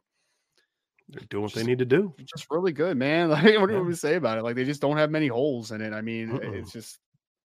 [1.09, 2.13] they're doing what they need to do.
[2.25, 3.29] Just really good, man.
[3.33, 4.43] Like, what do we say about it?
[4.43, 5.93] Like they just don't have many holes in it.
[5.93, 6.53] I mean, Uh-oh.
[6.53, 6.99] it's just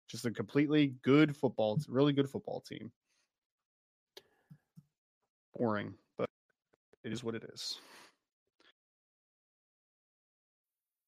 [0.08, 2.92] just a completely good football, really good football team.
[5.56, 6.28] Boring, but
[7.02, 7.78] it is what it is.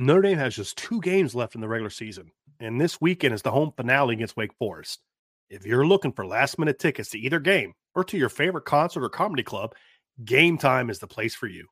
[0.00, 2.30] Notre Dame has just two games left in the regular season,
[2.60, 5.00] and this weekend is the home finale against Wake Forest.
[5.50, 9.02] If you're looking for last minute tickets to either game or to your favorite concert
[9.02, 9.74] or comedy club,
[10.24, 11.66] Game Time is the place for you.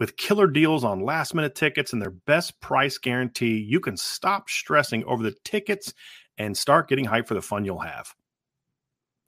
[0.00, 4.50] With killer deals on last minute tickets and their best price guarantee, you can stop
[4.50, 5.94] stressing over the tickets
[6.38, 8.12] and start getting hyped for the fun you'll have.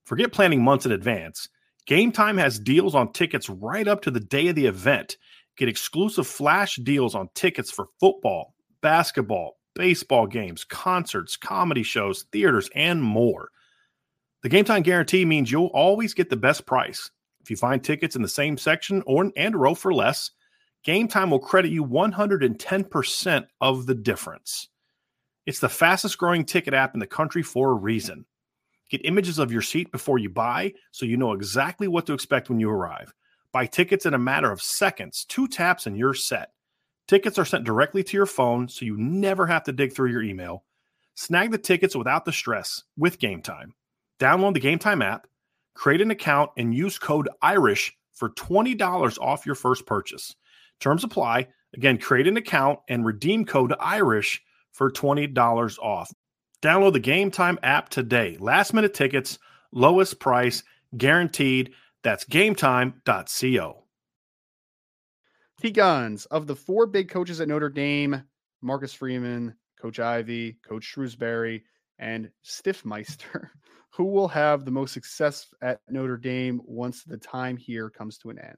[0.07, 1.49] Forget planning months in advance.
[1.87, 5.19] Game Time has deals on tickets right up to the day of the event
[5.57, 12.69] Get exclusive flash deals on tickets for football, basketball, baseball games, concerts, comedy shows, theaters,
[12.75, 13.51] and more.
[14.43, 17.11] The game time guarantee means you'll always get the best price.
[17.41, 20.31] If you find tickets in the same section or and row for less,
[20.85, 24.69] Game Time will credit you 110% of the difference.
[25.47, 28.27] It's the fastest growing ticket app in the country for a reason.
[28.91, 32.51] Get images of your seat before you buy so you know exactly what to expect
[32.51, 33.15] when you arrive.
[33.55, 36.51] Buy tickets in a matter of seconds, two taps, and you're set.
[37.07, 40.25] Tickets are sent directly to your phone, so you never have to dig through your
[40.25, 40.65] email.
[41.15, 43.73] Snag the tickets without the stress with Game Time.
[44.19, 45.29] Download the Game Time app,
[45.73, 50.35] create an account, and use code IRISH for $20 off your first purchase.
[50.81, 51.47] Terms apply.
[51.75, 56.13] Again, create an account and redeem code IRISH for $20 off.
[56.61, 58.37] Download the Game Time app today.
[58.41, 59.39] Last minute tickets,
[59.71, 60.65] lowest price,
[60.97, 61.73] guaranteed
[62.05, 63.85] that's gametime.co.
[65.61, 68.23] T Guns, of the four big coaches at Notre Dame,
[68.61, 71.63] Marcus Freeman, Coach Ivy, Coach Shrewsberry,
[71.99, 73.49] and Stiffmeister,
[73.91, 78.31] who will have the most success at Notre Dame once the time here comes to
[78.31, 78.57] an end?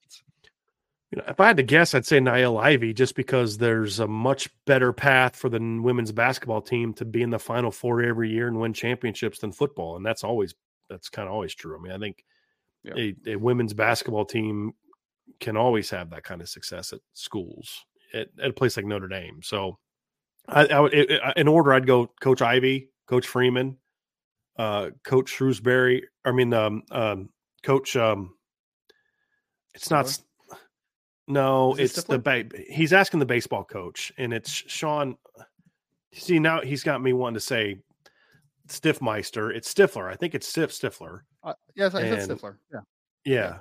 [1.13, 4.09] You know, if I had to guess, I'd say Niele Ivy, just because there's a
[4.09, 8.31] much better path for the women's basketball team to be in the Final Four every
[8.31, 10.55] year and win championships than football, and that's always
[10.91, 11.79] that's kind of always true.
[11.79, 12.25] I mean, I think
[12.87, 13.13] yeah.
[13.27, 14.73] a, a women's basketball team
[15.41, 19.09] can always have that kind of success at schools at, at a place like Notre
[19.09, 19.41] Dame.
[19.43, 19.79] So
[20.49, 23.77] I, I would, it, in order, I'd go Coach Ivy, Coach Freeman,
[24.59, 26.03] uh, Coach Shrewsberry.
[26.25, 27.31] I mean, um, um,
[27.63, 27.97] Coach.
[27.97, 28.35] Um,
[29.75, 30.19] it's not.
[31.29, 35.17] No, it's the ba- he's asking the baseball coach, and it's Shawn.
[36.13, 37.81] See now he's got me wanting to say
[38.69, 39.55] Stiffmeister.
[39.55, 40.09] It's Stiffler.
[40.09, 41.25] I think it's Stiff Stiffler.
[41.43, 42.59] Uh, yes, I said Stiffler.
[42.73, 42.81] Yeah.
[43.25, 43.59] Yeah.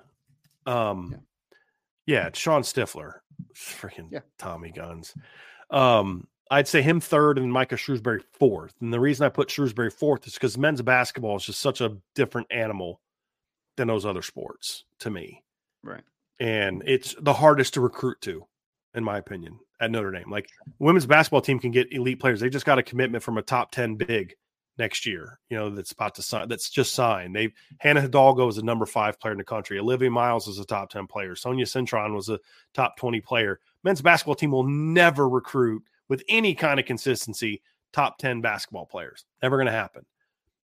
[0.65, 1.17] Um, yeah.
[2.05, 3.21] yeah, it's Shawn Stiffler.
[3.55, 4.21] Freaking yeah.
[4.37, 5.13] Tommy Guns.
[5.69, 8.73] Um, I'd say him third and Micah Shrewsberry fourth.
[8.81, 11.97] And the reason I put Shrewsberry fourth is because men's basketball is just such a
[12.13, 13.01] different animal
[13.77, 15.43] than those other sports to me.
[15.83, 16.03] Right.
[16.39, 18.45] And it's the hardest to recruit to,
[18.93, 20.29] in my opinion, at Notre Dame.
[20.29, 20.47] Like
[20.79, 22.39] women's basketball team can get elite players.
[22.39, 24.35] They just got a commitment from a top 10 big
[24.77, 25.39] next year.
[25.49, 26.47] You know, that's about to sign.
[26.47, 27.35] That's just signed.
[27.35, 29.79] They Hannah Hidalgo is a number five player in the country.
[29.79, 31.35] Olivia Miles is a top ten player.
[31.35, 32.39] Sonia Citron was a
[32.73, 33.59] top twenty player.
[33.83, 37.61] Men's basketball team will never recruit with any kind of consistency
[37.93, 39.25] top ten basketball players.
[39.41, 40.05] Never going to happen.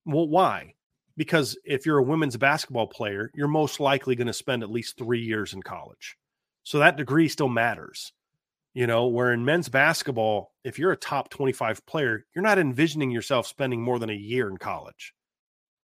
[0.05, 0.75] Well, why?
[1.17, 4.97] Because if you're a women's basketball player, you're most likely going to spend at least
[4.97, 6.17] three years in college.
[6.63, 8.13] So that degree still matters.
[8.73, 13.11] You know, where in men's basketball, if you're a top 25 player, you're not envisioning
[13.11, 15.13] yourself spending more than a year in college.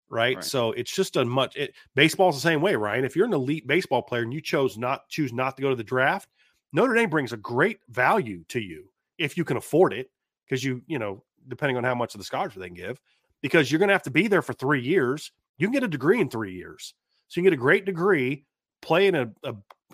[0.07, 0.35] Right?
[0.35, 0.43] right.
[0.43, 3.05] So it's just a much it, baseball's the same way, Ryan.
[3.05, 5.75] If you're an elite baseball player and you chose not choose not to go to
[5.75, 6.29] the draft,
[6.73, 10.11] Notre Dame brings a great value to you if you can afford it,
[10.45, 12.99] because you, you know, depending on how much of the scholarship they can give,
[13.41, 15.31] because you're going to have to be there for three years.
[15.57, 16.93] You can get a degree in three years.
[17.27, 18.45] So you can get a great degree,
[18.81, 19.51] play in a, a,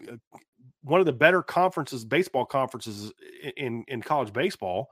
[0.08, 0.18] a
[0.84, 3.12] one of the better conferences, baseball conferences
[3.58, 4.90] in in college baseball.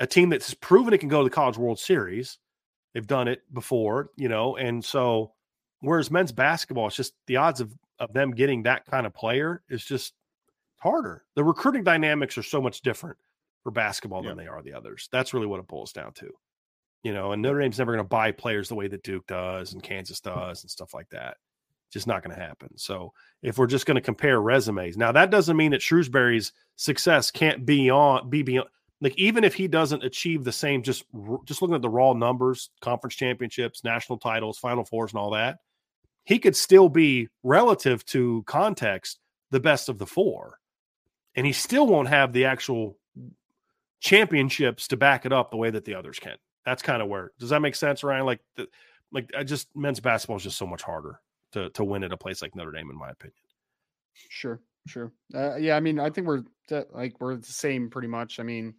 [0.00, 2.38] A team that's proven it can go to the College World Series.
[2.92, 5.32] They've done it before, you know, and so
[5.80, 9.62] whereas men's basketball, it's just the odds of of them getting that kind of player
[9.68, 10.14] is just
[10.78, 11.24] harder.
[11.36, 13.16] The recruiting dynamics are so much different
[13.62, 15.08] for basketball than they are the others.
[15.12, 16.30] That's really what it boils down to.
[17.02, 19.74] You know, and Notre Dame's never going to buy players the way that Duke does
[19.74, 21.36] and Kansas does and stuff like that.
[21.94, 22.76] Just not going to happen.
[22.76, 27.30] So if we're just going to compare resumes, now that doesn't mean that Shrewsberry's success
[27.30, 28.68] can't be on be beyond.
[29.00, 31.04] Like even if he doesn't achieve the same, just
[31.44, 35.58] just looking at the raw numbers, conference championships, national titles, Final Fours, and all that,
[36.24, 39.20] he could still be relative to context
[39.52, 40.58] the best of the four,
[41.36, 42.98] and he still won't have the actual
[44.00, 46.34] championships to back it up the way that the others can.
[46.66, 48.26] That's kind of where does that make sense, Ryan?
[48.26, 48.66] Like, the,
[49.12, 51.20] like I just men's basketball is just so much harder
[51.54, 53.34] to to win at a place like Notre Dame, in my opinion.
[54.28, 55.12] Sure, sure.
[55.34, 56.42] Uh, yeah, I mean, I think we're
[56.92, 58.38] like we're the same pretty much.
[58.38, 58.74] I mean,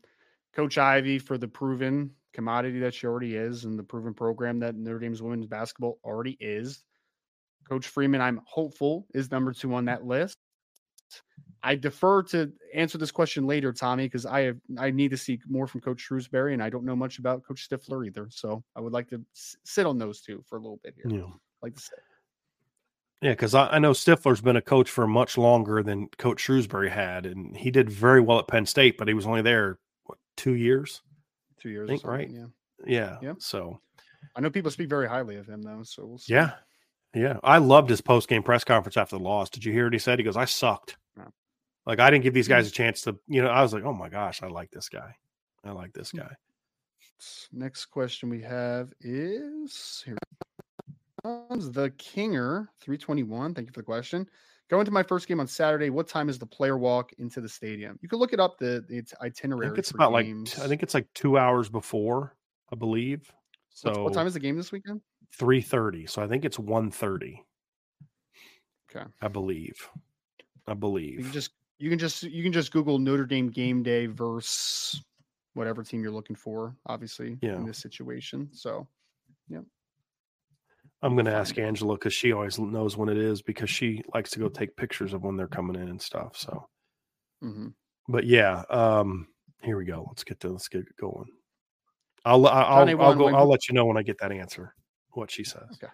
[0.56, 4.76] Coach Ivey for the proven commodity that she already is, and the proven program that
[4.76, 6.84] Notre Dame's women's basketball already is.
[7.68, 10.38] Coach Freeman, I'm hopeful, is number two on that list.
[11.64, 15.40] I defer to answer this question later, Tommy, because I have I need to see
[15.48, 18.28] more from Coach Shrewsberry, and I don't know much about Coach Stiffler either.
[18.30, 21.20] So I would like to s- sit on those two for a little bit here.
[21.20, 21.26] Yeah.
[21.64, 21.96] like to say.
[23.22, 26.92] Yeah, because I, I, know Stiffler's been a coach for much longer than Coach Shrewsberry
[26.92, 30.18] had, and he did very well at Penn State, but he was only there what
[30.38, 31.02] two years?
[31.60, 32.30] Two years, think, right?
[32.30, 32.46] Yeah,
[32.86, 33.34] yeah, yeah.
[33.40, 33.80] So
[34.36, 35.82] I know people speak very highly of him, though.
[35.84, 36.52] So we'll yeah,
[37.14, 37.38] yeah.
[37.44, 39.50] I loved his post game press conference after the loss.
[39.50, 40.20] Did you hear what he said?
[40.20, 40.98] He goes, "I sucked."
[41.86, 43.94] Like I didn't give these guys a chance to, you know, I was like, oh
[43.94, 45.16] my gosh, I like this guy.
[45.64, 46.20] I like this Hmm.
[46.20, 46.36] guy.
[47.52, 50.18] Next question we have is here
[51.26, 53.54] comes the Kinger 321.
[53.54, 54.28] Thank you for the question.
[54.70, 55.90] Going to my first game on Saturday.
[55.90, 58.00] What time is the player walk into the stadium?
[58.02, 59.68] You can look it up the, the I itinerary.
[59.68, 60.58] think it's about games.
[60.58, 62.36] like I think it's like two hours before,
[62.72, 63.32] I believe.
[63.70, 65.02] So What's- what time is the game this weekend?
[65.38, 66.06] three thirty.
[66.08, 67.40] So I think it's 1.30,
[68.90, 69.06] Okay.
[69.22, 69.90] I believe.
[70.68, 71.20] I You believe.
[71.20, 75.04] can just you can just you can just Google Notre Dame game day versus
[75.56, 77.56] whatever team you're looking for, obviously, Yeah.
[77.56, 78.50] in this situation.
[78.54, 78.88] So
[81.06, 81.58] I'm going to ask.
[81.60, 85.14] Angela because she always knows when it is because she likes to go take pictures
[85.14, 86.36] of when they're coming in and stuff.
[86.36, 86.68] So,
[87.44, 87.74] mhm.
[88.08, 89.28] but yeah, um,
[89.62, 90.06] here we go.
[90.08, 91.28] Let's get to let's get going.
[92.26, 93.28] I'll I'll, Johnny I'll, go.
[93.28, 94.74] I'll let you know when I get that answer.
[95.12, 95.70] What she says.
[95.74, 95.92] Okay.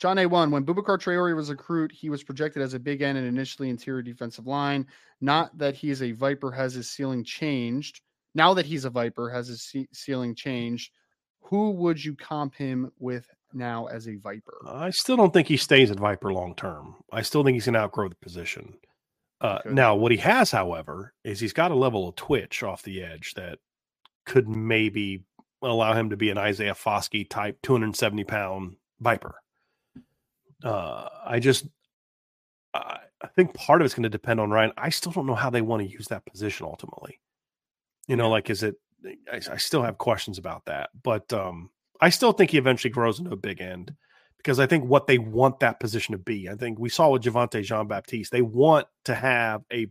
[0.00, 3.18] John A1, when Boubacar Traore was a recruit, he was projected as a big end
[3.18, 4.86] and initially interior defensive line.
[5.20, 8.00] Not that he is a Viper, has his ceiling changed.
[8.34, 10.92] Now that he's a Viper, has his ceiling changed.
[11.40, 14.58] Who would you comp him with now as a Viper?
[14.66, 16.96] I still don't think he stays at Viper long term.
[17.12, 18.74] I still think he's going to outgrow the position.
[19.40, 19.70] Uh, Okay.
[19.74, 23.34] Now, what he has, however, is he's got a level of twitch off the edge
[23.34, 23.58] that
[24.26, 25.24] could maybe
[25.62, 29.34] allow him to be an Isaiah Foskey type, 270 pound Viper.
[30.62, 31.66] Uh, I just,
[32.74, 34.72] I, I think part of it's going to depend on Ryan.
[34.76, 37.18] I still don't know how they want to use that position ultimately.
[38.08, 38.76] You know, like, is it,
[39.32, 43.18] I, I still have questions about that, but um, I still think he eventually grows
[43.18, 43.94] into a big end
[44.38, 46.48] because I think what they want that position to be.
[46.48, 49.88] I think we saw with Javontae Jean Baptiste, they want to have a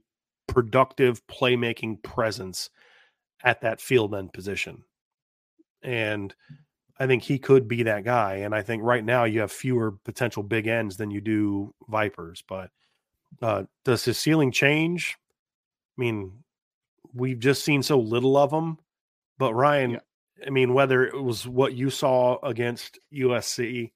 [0.48, 2.72] productive playmaking presence
[3.44, 4.84] at that field end position.
[5.84, 6.34] And
[7.00, 8.38] I think he could be that guy.
[8.38, 12.44] And I think right now you have fewer potential big ends than you do Vipers.
[12.48, 12.72] But
[13.42, 15.16] uh, does his ceiling change?
[15.98, 16.44] I mean,
[17.14, 18.80] we've just seen so little of him.
[19.38, 20.00] But Ryan, Yeah.
[20.46, 23.92] I mean, whether it was what you saw against USC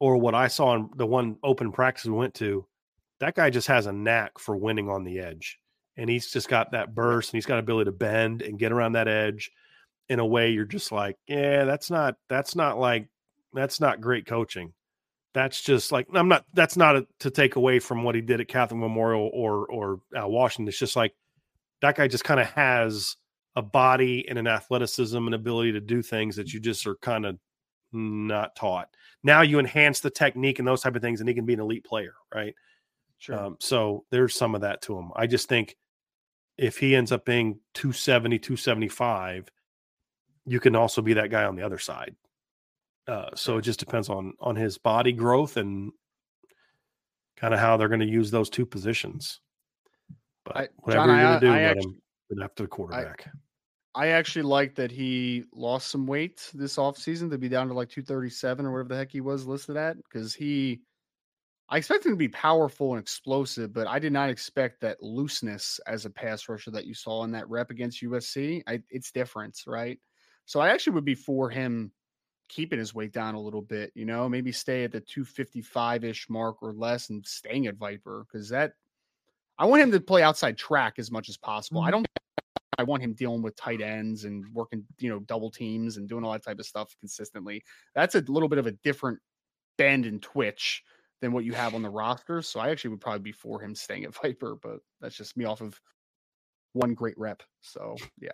[0.00, 2.66] or what I saw in the one open practice we went to,
[3.20, 5.58] that guy just has a knack for winning on the edge.
[5.96, 8.92] And he's just got that burst and he's got ability to bend and get around
[8.92, 9.50] that edge
[10.08, 13.08] in a way you're just like, yeah, that's not that's not like
[13.52, 14.72] that's not great coaching.
[15.32, 18.40] That's just like I'm not that's not a, to take away from what he did
[18.40, 20.68] at Catholic Memorial or or uh, Washington.
[20.68, 21.14] It's just like
[21.80, 23.16] that guy just kind of has
[23.56, 27.24] a body and an athleticism and ability to do things that you just are kind
[27.26, 27.38] of
[27.92, 28.90] not taught.
[29.22, 31.60] Now you enhance the technique and those type of things, and he can be an
[31.60, 32.54] elite player, right?
[33.18, 33.38] Sure.
[33.38, 35.10] Um, so there's some of that to him.
[35.16, 35.76] I just think
[36.58, 39.48] if he ends up being 270, 275,
[40.44, 42.14] you can also be that guy on the other side.
[43.08, 45.92] Uh, so it just depends on on his body growth and
[47.36, 49.40] kind of how they're going to use those two positions.
[50.44, 51.88] But I- whatever John, you're going to do, I let actu-
[52.30, 53.26] him after the quarterback.
[53.26, 53.30] I
[54.08, 58.66] actually like that he lost some weight this offseason to be down to like 237
[58.66, 60.82] or whatever the heck he was listed at because he
[61.68, 65.80] I expect him to be powerful and explosive, but I did not expect that looseness
[65.88, 68.62] as a pass rusher that you saw in that rep against USC.
[68.68, 69.98] I, it's different, right?
[70.44, 71.90] So I actually would be for him
[72.48, 76.30] keeping his weight down a little bit, you know, maybe stay at the 255 ish
[76.30, 78.74] mark or less and staying at Viper because that
[79.58, 81.80] I want him to play outside track as much as possible.
[81.80, 81.88] Mm-hmm.
[81.88, 82.06] I don't
[82.78, 86.24] I want him dealing with tight ends and working, you know, double teams and doing
[86.24, 87.62] all that type of stuff consistently.
[87.94, 89.18] That's a little bit of a different
[89.78, 90.82] bend and twitch
[91.20, 92.42] than what you have on the roster.
[92.42, 95.44] So I actually would probably be for him staying at Viper, but that's just me
[95.44, 95.80] off of
[96.72, 97.42] one great rep.
[97.62, 98.30] So yeah.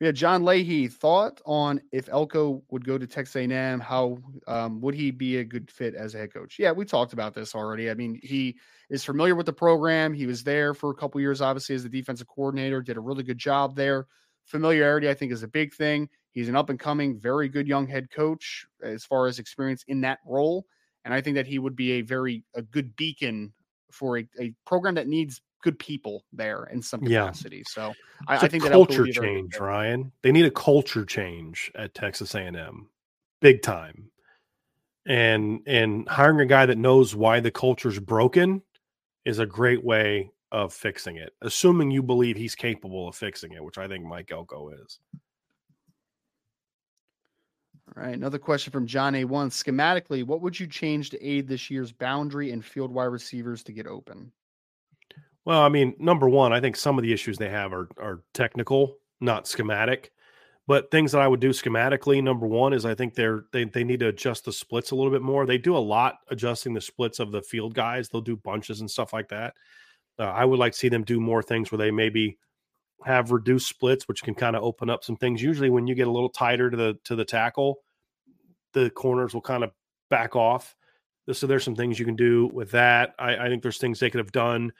[0.00, 4.16] We had John Leahy thought on if Elko would go to Texas A&M, how
[4.48, 6.58] um, would he be a good fit as a head coach?
[6.58, 7.90] Yeah, we talked about this already.
[7.90, 8.56] I mean, he
[8.88, 10.14] is familiar with the program.
[10.14, 12.80] He was there for a couple years, obviously, as the defensive coordinator.
[12.80, 14.06] Did a really good job there.
[14.46, 16.08] Familiarity, I think, is a big thing.
[16.32, 20.00] He's an up and coming, very good young head coach as far as experience in
[20.00, 20.64] that role,
[21.04, 23.52] and I think that he would be a very a good beacon
[23.90, 27.58] for a, a program that needs good people there in some capacity.
[27.58, 27.62] Yeah.
[27.66, 27.94] So
[28.28, 30.12] I, I, think culture that change, Ryan.
[30.22, 32.88] They need a culture change at Texas A&M,
[33.40, 34.10] big time.
[35.06, 38.62] And and hiring a guy that knows why the culture's broken
[39.24, 43.64] is a great way of fixing it, assuming you believe he's capable of fixing it,
[43.64, 44.98] which I think Mike Elko is.
[47.96, 49.50] All right, another question from John A1.
[49.50, 53.72] Schematically, what would you change to aid this year's boundary and field wide receivers to
[53.72, 54.30] get open?
[55.50, 58.22] Well, I mean, number one, I think some of the issues they have are are
[58.34, 60.12] technical, not schematic.
[60.68, 63.82] But things that I would do schematically, number one is I think they're they they
[63.82, 65.46] need to adjust the splits a little bit more.
[65.46, 68.08] They do a lot adjusting the splits of the field guys.
[68.08, 69.54] They'll do bunches and stuff like that.
[70.20, 72.38] Uh, I would like to see them do more things where they maybe
[73.04, 75.42] have reduced splits, which can kind of open up some things.
[75.42, 77.80] Usually, when you get a little tighter to the to the tackle,
[78.72, 79.72] the corners will kind of
[80.10, 80.76] back off.
[81.32, 83.16] So there's some things you can do with that.
[83.18, 84.70] I, I think there's things they could have done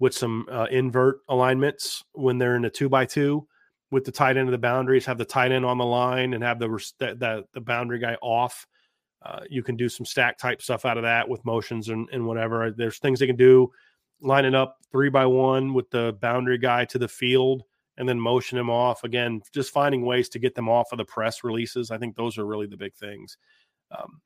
[0.00, 3.46] with some uh, invert alignments when they're in a two by two
[3.92, 6.42] with the tight end of the boundaries, have the tight end on the line and
[6.42, 8.66] have the the, the boundary guy off.
[9.22, 12.26] Uh, you can do some stack type stuff out of that with motions and, and
[12.26, 12.70] whatever.
[12.70, 13.70] There's things they can do
[14.22, 17.62] lining up three by one with the boundary guy to the field
[17.96, 19.04] and then motion him off.
[19.04, 21.90] Again, just finding ways to get them off of the press releases.
[21.90, 23.36] I think those are really the big things.
[23.90, 24.22] Um,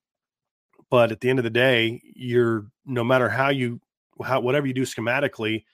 [0.91, 3.81] but at the end of the day, you're no matter how you
[4.23, 5.65] how whatever you do schematically,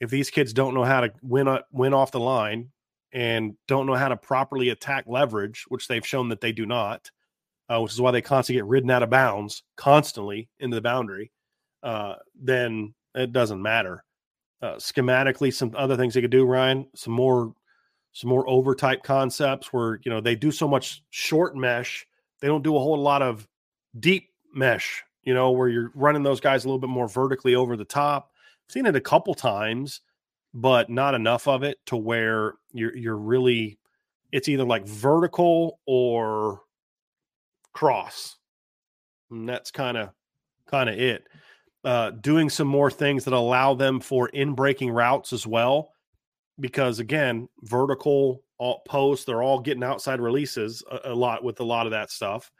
[0.00, 2.70] if these kids don't know how to win win off the line
[3.12, 7.10] and don't know how to properly attack leverage, which they've shown that they do not,
[7.68, 11.32] uh, which is why they constantly get ridden out of bounds constantly into the boundary,
[11.82, 14.04] uh, then it doesn't matter.
[14.60, 17.54] Uh, schematically, some other things they could do, Ryan, some more
[18.12, 22.06] some more over type concepts where you know they do so much short mesh,
[22.40, 23.46] they don't do a whole lot of
[23.98, 27.76] deep mesh you know, where you're running those guys a little bit more vertically over
[27.76, 28.30] the top.
[28.66, 30.00] I've seen it a couple times,
[30.54, 33.78] but not enough of it to where you're you're really
[34.32, 36.62] it's either like vertical or
[37.74, 38.38] cross.
[39.30, 40.12] And that's kind of
[40.66, 41.24] kind of it.
[41.84, 45.92] Uh, doing some more things that allow them for in breaking routes as well,
[46.58, 51.64] because again, vertical all posts, they're all getting outside releases a, a lot with a
[51.64, 52.50] lot of that stuff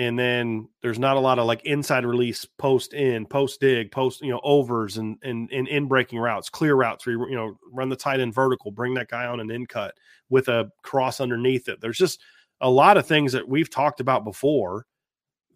[0.00, 4.22] and then there's not a lot of like inside release, post in, post dig, post
[4.22, 7.54] you know overs and and and in breaking routes, clear routes where you, you know
[7.70, 9.92] run the tight end vertical, bring that guy on an in cut
[10.30, 11.82] with a cross underneath it.
[11.82, 12.18] There's just
[12.62, 14.86] a lot of things that we've talked about before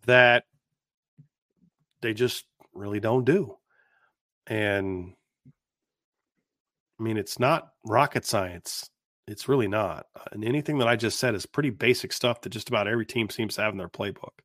[0.05, 0.45] that
[2.03, 3.57] they just really don't do,
[4.47, 5.15] and
[7.01, 8.91] I mean it's not rocket science.
[9.27, 10.07] It's really not.
[10.15, 13.07] Uh, and anything that I just said is pretty basic stuff that just about every
[13.07, 14.41] team seems to have in their playbook.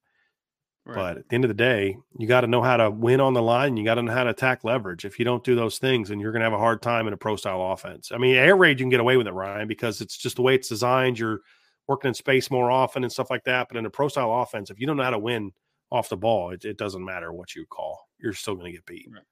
[0.85, 0.95] Right.
[0.95, 3.33] But at the end of the day, you got to know how to win on
[3.33, 3.77] the line.
[3.77, 5.05] You got to know how to attack leverage.
[5.05, 7.13] If you don't do those things, and you're going to have a hard time in
[7.13, 8.11] a pro style offense.
[8.11, 10.41] I mean, air raid, you can get away with it, Ryan, because it's just the
[10.41, 11.19] way it's designed.
[11.19, 11.41] You're
[11.87, 13.67] working in space more often and stuff like that.
[13.67, 15.51] But in a pro style offense, if you don't know how to win
[15.91, 18.07] off the ball, it, it doesn't matter what you call.
[18.17, 19.07] You're still going to get beat.
[19.11, 19.23] Right.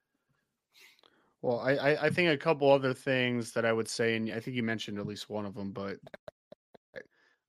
[1.40, 4.56] Well, I, I think a couple other things that I would say, and I think
[4.56, 5.98] you mentioned at least one of them, but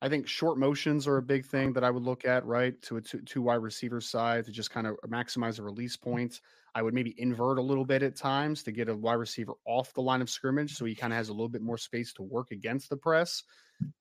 [0.02, 2.80] I think short motions are a big thing that I would look at, right?
[2.84, 6.40] To a two, two wide receiver side to just kind of maximize the release points.
[6.76, 9.94] I would maybe invert a little bit at times to get a wide receiver off
[9.94, 12.22] the line of scrimmage so he kind of has a little bit more space to
[12.22, 13.44] work against the press.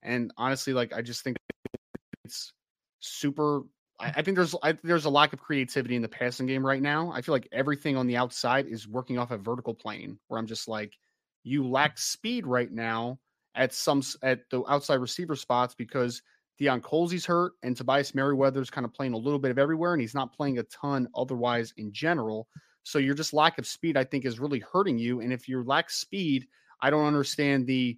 [0.02, 1.36] And honestly, like I just think
[2.24, 2.52] it's
[3.00, 3.62] super
[3.98, 6.82] I, I think there's I, there's a lack of creativity in the passing game right
[6.82, 7.10] now.
[7.12, 10.46] I feel like everything on the outside is working off a vertical plane where I'm
[10.46, 10.94] just like,
[11.44, 13.18] you lack speed right now
[13.54, 16.22] at some at the outside receiver spots because
[16.60, 20.00] Deion Colzie's hurt, and Tobias Merriweather's kind of playing a little bit of everywhere, and
[20.00, 22.48] he's not playing a ton otherwise in general.
[22.82, 25.20] So your just lack of speed, I think, is really hurting you.
[25.20, 26.46] And if you lack speed,
[26.80, 27.96] I don't understand the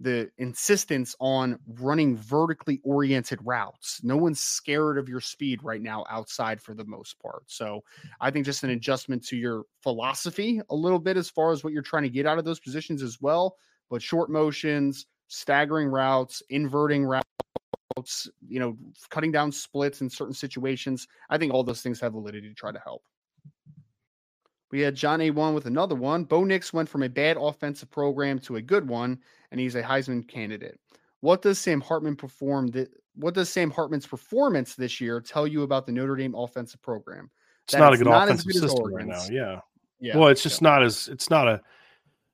[0.00, 4.00] the insistence on running vertically oriented routes.
[4.04, 7.42] No one's scared of your speed right now outside for the most part.
[7.46, 7.82] So
[8.20, 11.72] I think just an adjustment to your philosophy a little bit as far as what
[11.72, 13.56] you're trying to get out of those positions as well.
[13.90, 18.76] But short motions, staggering routes, inverting routes, you know,
[19.10, 21.08] cutting down splits in certain situations.
[21.28, 23.02] I think all those things have validity to try to help.
[24.70, 26.24] We had John A1 with another one.
[26.24, 29.18] Bo Nix went from a bad offensive program to a good one,
[29.50, 30.78] and he's a Heisman candidate.
[31.20, 32.70] What does Sam Hartman perform?
[32.70, 36.82] Th- what does Sam Hartman's performance this year tell you about the Notre Dame offensive
[36.82, 37.30] program?
[37.64, 39.24] It's that not a good not offensive good system right now.
[39.30, 39.60] Yeah.
[40.00, 40.16] Yeah.
[40.16, 40.68] Well, it's just yeah.
[40.68, 41.60] not as it's not a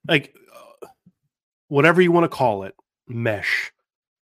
[0.07, 0.35] like
[0.83, 0.87] uh,
[1.67, 2.75] whatever you want to call it,
[3.07, 3.71] mesh,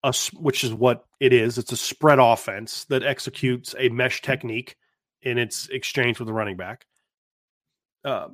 [0.03, 1.57] a, which is what it is.
[1.57, 4.75] It's a spread offense that executes a mesh technique
[5.21, 6.85] in its exchange with the running back.
[8.03, 8.29] Uh,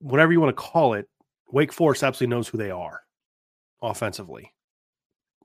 [0.00, 1.08] whatever you want to call it,
[1.50, 3.00] Wake Forest absolutely knows who they are
[3.82, 4.52] offensively.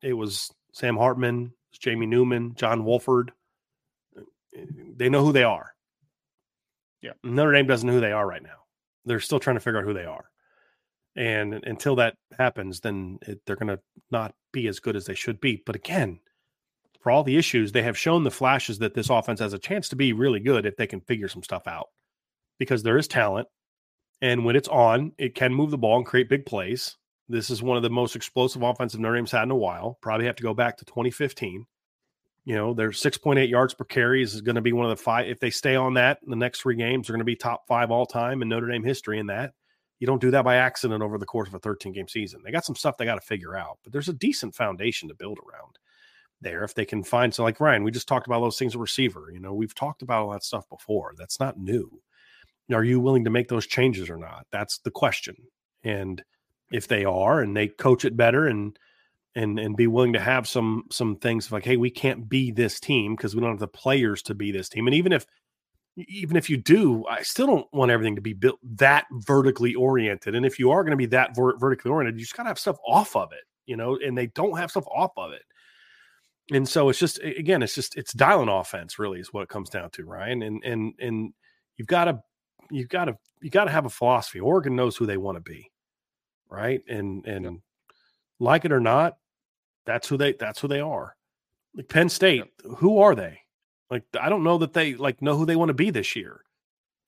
[0.01, 3.31] It was Sam Hartman, Jamie Newman, John Wolford.
[4.95, 5.73] They know who they are.
[7.01, 7.13] Yeah.
[7.23, 8.65] Notre Dame doesn't know who they are right now.
[9.05, 10.29] They're still trying to figure out who they are.
[11.15, 13.79] And until that happens, then it, they're going to
[14.09, 15.61] not be as good as they should be.
[15.65, 16.19] But again,
[17.01, 19.89] for all the issues, they have shown the flashes that this offense has a chance
[19.89, 21.89] to be really good if they can figure some stuff out
[22.59, 23.47] because there is talent.
[24.21, 26.97] And when it's on, it can move the ball and create big plays.
[27.27, 29.97] This is one of the most explosive offensive Notre Dame's had in a while.
[30.01, 31.65] Probably have to go back to 2015.
[32.45, 35.27] You know, their 6.8 yards per carry is going to be one of the five.
[35.27, 37.67] If they stay on that in the next three games, they're going to be top
[37.67, 39.53] five all time in Notre Dame history in that.
[39.99, 42.41] You don't do that by accident over the course of a 13 game season.
[42.43, 45.15] They got some stuff they got to figure out, but there's a decent foundation to
[45.15, 45.77] build around
[46.41, 46.65] there.
[46.65, 49.29] If they can find, so like Ryan, we just talked about those things at receiver.
[49.31, 51.13] You know, we've talked about all that stuff before.
[51.17, 52.01] That's not new.
[52.71, 54.45] Are you willing to make those changes or not?
[54.51, 55.35] That's the question.
[55.83, 56.23] And
[56.71, 58.77] if they are and they coach it better and
[59.35, 62.79] and and be willing to have some some things like hey we can't be this
[62.79, 65.25] team because we don't have the players to be this team and even if
[65.95, 70.35] even if you do i still don't want everything to be built that vertically oriented
[70.35, 72.49] and if you are going to be that ver- vertically oriented you just got to
[72.49, 75.43] have stuff off of it you know and they don't have stuff off of it
[76.51, 79.69] and so it's just again it's just it's dialing offense really is what it comes
[79.69, 81.33] down to ryan and and and
[81.77, 82.19] you've got to
[82.73, 85.41] you've got to you got to have a philosophy oregon knows who they want to
[85.41, 85.69] be
[86.53, 86.81] right?
[86.87, 87.61] And and
[88.39, 89.17] like it or not,
[89.85, 91.15] that's who they that's who they are.
[91.75, 92.45] Like Penn State,
[92.77, 93.39] who are they?
[93.89, 96.41] Like I don't know that they like know who they want to be this year.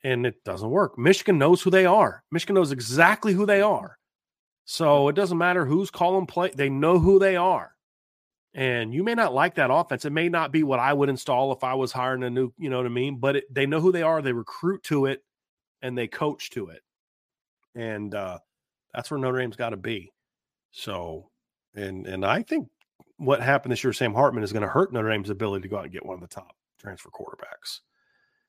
[0.03, 0.99] And it doesn't work.
[0.99, 2.23] Michigan knows who they are.
[2.31, 3.85] Michigan knows exactly who they mm-hmm.
[3.85, 3.97] are.
[4.65, 7.71] So it doesn't matter who's calling play, they know who they are.
[8.53, 10.05] And you may not like that offense.
[10.05, 12.69] It may not be what I would install if I was hiring a new, you
[12.69, 13.17] know what I mean?
[13.19, 14.21] But it, they know who they are.
[14.21, 15.23] They recruit to it
[15.85, 16.81] and they coach to it.
[17.75, 18.39] And uh,
[18.93, 20.11] that's where Notre Dame's got to be.
[20.71, 21.29] So,
[21.75, 22.69] and and I think
[23.17, 25.77] what happened this year, Sam Hartman is going to hurt Notre Dame's ability to go
[25.77, 27.81] out and get one of the top transfer quarterbacks.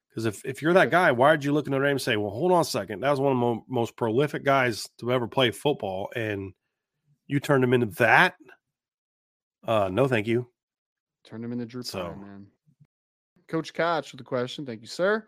[0.08, 2.16] Because if, if you're that guy, why did you look at Notre Dame and say,
[2.16, 5.12] well, hold on a second, that was one of the mo- most prolific guys to
[5.12, 6.54] ever play football, and
[7.26, 8.34] you turned him into that?
[9.62, 10.48] Uh, no, thank you.
[11.24, 12.46] Turned him into Drew so, man.
[13.46, 14.64] Coach Koch with the question.
[14.64, 15.26] Thank you, sir.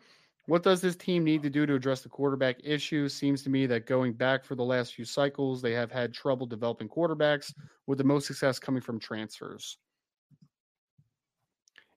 [0.49, 3.07] What does this team need to do to address the quarterback issue?
[3.11, 6.47] Seems to me that going back for the last few cycles, they have had trouble
[6.47, 7.53] developing quarterbacks,
[7.87, 9.77] with the most success coming from transfers.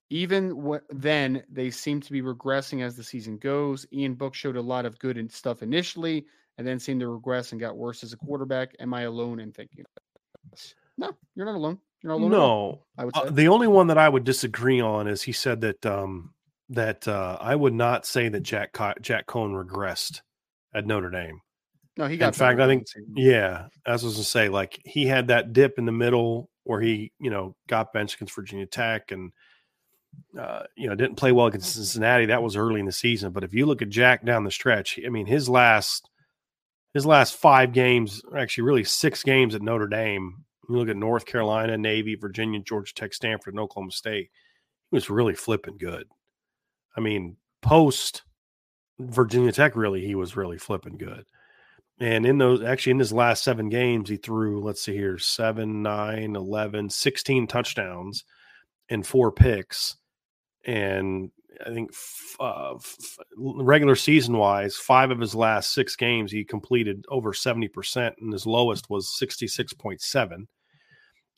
[0.09, 3.85] Even w- then, they seem to be regressing as the season goes.
[3.93, 6.25] Ian Book showed a lot of good stuff initially,
[6.57, 8.75] and then seemed to regress and got worse as a quarterback.
[8.81, 9.85] Am I alone in thinking
[10.49, 10.75] this?
[10.97, 11.79] No, you're not alone.
[12.03, 12.31] You're not alone.
[12.31, 13.27] No, I would uh, say.
[13.29, 16.33] Uh, the only one that I would disagree on is he said that um,
[16.71, 20.21] that uh, I would not say that Jack Co- Jack Coan regressed
[20.73, 21.41] at Notre Dame.
[21.97, 22.27] No, he got.
[22.27, 25.77] In fact, I think yeah, as I was to say, like he had that dip
[25.77, 29.31] in the middle where he, you know, got benched against Virginia Tech and
[30.39, 32.27] uh, you know didn't play well against Cincinnati.
[32.27, 33.33] That was early in the season.
[33.33, 36.09] But if you look at Jack down the stretch, I mean, his last
[36.93, 40.45] his last five games, actually, really six games at Notre Dame.
[40.69, 44.29] You look at North Carolina, Navy, Virginia, Georgia Tech, Stanford, and Oklahoma State.
[44.89, 46.07] He was really flipping good.
[46.95, 48.23] I mean, post
[48.99, 51.25] Virginia Tech, really, he was really flipping good.
[51.99, 55.83] And in those, actually, in his last seven games, he threw, let's see here, seven,
[55.83, 58.23] nine, 11, 16 touchdowns
[58.89, 59.97] and four picks.
[60.65, 61.29] And
[61.65, 61.91] I think
[62.39, 62.73] uh,
[63.37, 68.47] regular season wise, five of his last six games, he completed over 70%, and his
[68.47, 70.47] lowest was 66.7.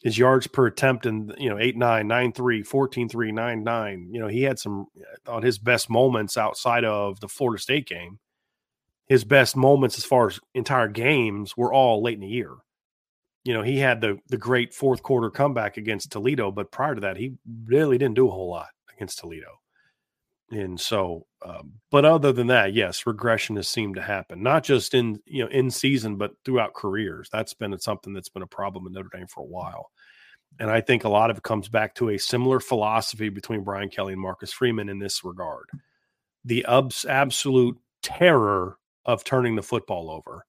[0.04, 4.08] his yards per attempt and you know 8 9 9 3 14 3 9 9
[4.12, 4.88] you know he had some
[5.28, 8.20] uh, on his best moments outside of the Florida State game
[9.08, 12.51] his best moments as far as entire games were all late in the year.
[13.43, 17.01] You know he had the the great fourth quarter comeback against Toledo but prior to
[17.01, 17.34] that he
[17.66, 19.60] really didn't do a whole lot against Toledo
[20.52, 24.94] and so um, but other than that yes regression has seemed to happen not just
[24.94, 27.30] in you know in season but throughout careers.
[27.32, 29.91] That's been something that's been a problem in notre dame for a while.
[30.60, 33.89] And i think a lot of it comes back to a similar philosophy between brian
[33.89, 35.70] kelly and marcus freeman in this regard.
[36.46, 40.46] The abs- absolute terror of turning the football over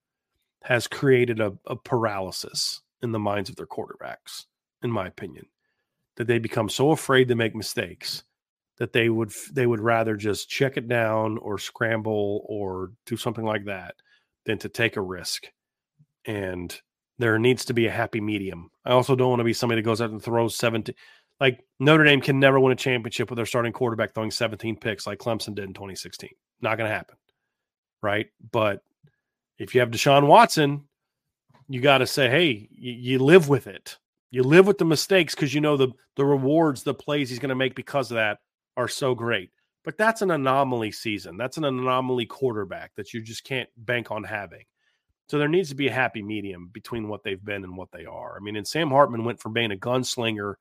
[0.62, 4.46] has created a, a paralysis in the minds of their quarterbacks
[4.82, 5.46] in my opinion
[6.16, 8.24] that they become so afraid to make mistakes
[8.78, 13.44] that they would they would rather just check it down or scramble or do something
[13.44, 13.94] like that
[14.46, 15.46] than to take a risk.
[16.26, 16.76] And
[17.18, 18.70] there needs to be a happy medium.
[18.84, 20.94] I also don't want to be somebody that goes out and throws 17
[21.40, 25.06] like Notre Dame can never win a championship with their starting quarterback throwing 17 picks
[25.06, 26.30] like Clemson did in 2016.
[26.60, 27.16] Not going to happen.
[28.02, 28.28] Right?
[28.52, 28.82] But
[29.58, 30.84] if you have Deshaun Watson,
[31.68, 33.98] you got to say, "Hey, you, you live with it.
[34.30, 37.48] You live with the mistakes because you know the the rewards, the plays he's going
[37.48, 38.38] to make because of that
[38.76, 39.50] are so great.
[39.84, 41.36] But that's an anomaly season.
[41.36, 44.64] That's an anomaly quarterback that you just can't bank on having.
[45.28, 48.04] So there needs to be a happy medium between what they've been and what they
[48.04, 48.36] are.
[48.36, 50.54] I mean, and Sam Hartman went from being a gunslinger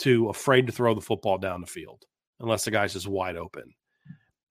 [0.00, 2.04] to afraid to throw the football down the field
[2.40, 3.74] unless the guy's just wide open.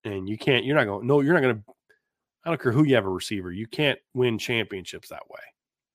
[0.04, 1.64] And you can't, you're not going, no, you're not going to,
[2.46, 3.52] I don't care who you have a receiver.
[3.52, 5.42] You can't win championships that way.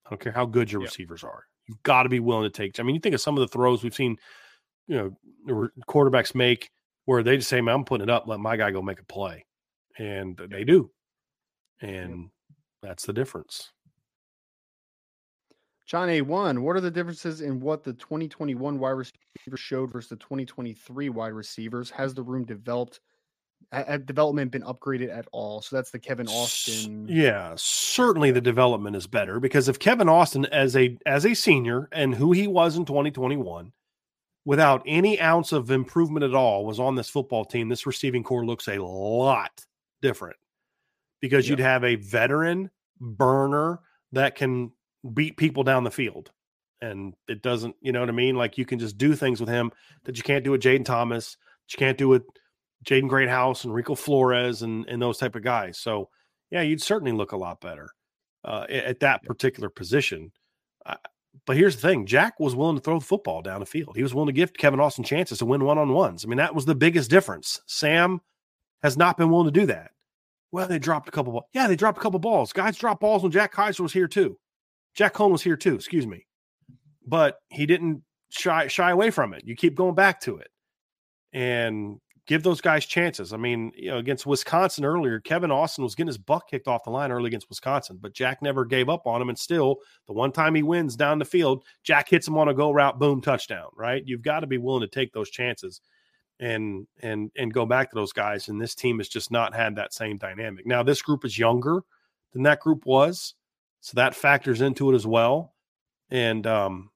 [0.05, 0.91] I don't care how good your yep.
[0.91, 1.45] receivers are.
[1.67, 2.79] You've got to be willing to take.
[2.79, 4.19] I mean, you think of some of the throws we've seen,
[4.87, 5.17] you
[5.49, 6.71] know, quarterbacks make
[7.05, 9.05] where they just say, Man, I'm putting it up, let my guy go make a
[9.05, 9.45] play.
[9.99, 10.91] And they do.
[11.81, 12.31] And
[12.83, 13.71] that's the difference.
[15.87, 20.17] John A1, what are the differences in what the 2021 wide receiver showed versus the
[20.17, 21.91] 2023 wide receivers?
[21.91, 23.01] Has the room developed?
[23.71, 25.61] Had development been upgraded at all?
[25.61, 27.07] So that's the Kevin Austin.
[27.09, 31.89] Yeah, certainly the development is better because if Kevin Austin as a as a senior
[31.93, 33.73] and who he was in 2021
[34.45, 38.45] without any ounce of improvement at all was on this football team, this receiving core
[38.45, 39.65] looks a lot
[40.03, 40.37] different
[41.21, 42.71] because you'd have a veteran
[43.01, 43.81] burner
[44.13, 44.71] that can
[45.15, 46.31] beat people down the field.
[46.81, 48.37] And it doesn't, you know what I mean?
[48.37, 49.73] Like you can just do things with him
[50.05, 51.37] that you can't do with Jayden Thomas,
[51.71, 52.25] you can't do with
[52.85, 55.79] Jaden Greathouse and Rico Flores and, and those type of guys.
[55.79, 56.11] So,
[56.51, 57.89] yeah, you'd certainly look a lot better
[58.45, 60.31] uh, at that particular position.
[61.47, 63.97] But here's the thing Jack was willing to throw the football down the field.
[63.97, 66.25] He was willing to give Kevin Austin chances to win one on ones.
[66.25, 67.61] I mean, that was the biggest difference.
[67.67, 68.21] Sam
[68.83, 69.91] has not been willing to do that.
[70.53, 71.47] Well, they dropped a couple balls.
[71.53, 72.53] Yeah, they dropped a couple balls.
[72.53, 74.39] Guys dropped balls when Jack Kiser was here too.
[74.95, 76.27] Jack Coan was here too, excuse me.
[77.07, 79.43] But he didn't shy shy away from it.
[79.45, 80.49] You keep going back to it.
[81.33, 83.33] And give those guys chances.
[83.33, 86.85] I mean, you know, against Wisconsin earlier, Kevin Austin was getting his butt kicked off
[86.85, 89.29] the line early against Wisconsin, but Jack never gave up on him.
[89.29, 92.55] And still, the one time he wins down the field, Jack hits him on a
[92.55, 93.69] go route, boom, touchdown.
[93.77, 94.03] Right?
[94.07, 95.81] You've got to be willing to take those chances
[96.41, 98.49] and and and go back to those guys.
[98.49, 100.67] And this team has just not had that same dynamic.
[100.67, 101.83] Now, this group is younger
[102.33, 103.35] than that group was,
[103.81, 105.55] so that factors into it as well.
[106.11, 106.91] And um,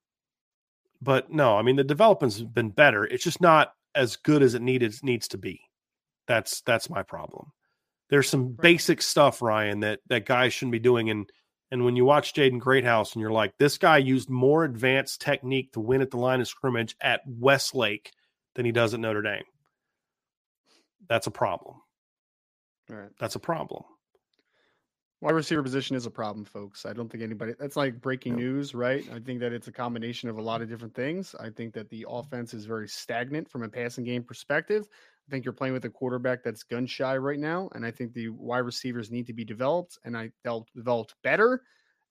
[1.02, 3.04] but no, I mean the development's been better.
[3.04, 5.60] It's just not as good as it needed needs to be.
[6.26, 7.52] That's that's my problem.
[8.08, 8.60] There's some right.
[8.60, 11.10] basic stuff, Ryan, that that guys shouldn't be doing.
[11.10, 11.28] And
[11.70, 15.72] and when you watch Jaden Greathouse and you're like, this guy used more advanced technique
[15.72, 18.12] to win at the line of scrimmage at Westlake
[18.54, 19.42] than he does at Notre Dame.
[21.08, 21.76] That's a problem.
[22.88, 23.10] Right.
[23.18, 23.84] That's a problem.
[25.20, 26.86] Wide receiver position is a problem, folks.
[26.86, 29.04] I don't think anybody that's like breaking news, right?
[29.12, 31.34] I think that it's a combination of a lot of different things.
[31.40, 34.86] I think that the offense is very stagnant from a passing game perspective.
[34.92, 37.68] I think you're playing with a quarterback that's gun shy right now.
[37.74, 41.62] And I think the wide receivers need to be developed and I felt developed better.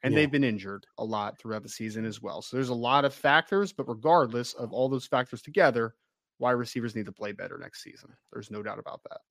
[0.03, 0.19] And yeah.
[0.19, 2.41] they've been injured a lot throughout the season as well.
[2.41, 5.95] So there's a lot of factors, but regardless of all those factors together,
[6.39, 8.09] wide receivers need to play better next season.
[8.33, 9.21] There's no doubt about that.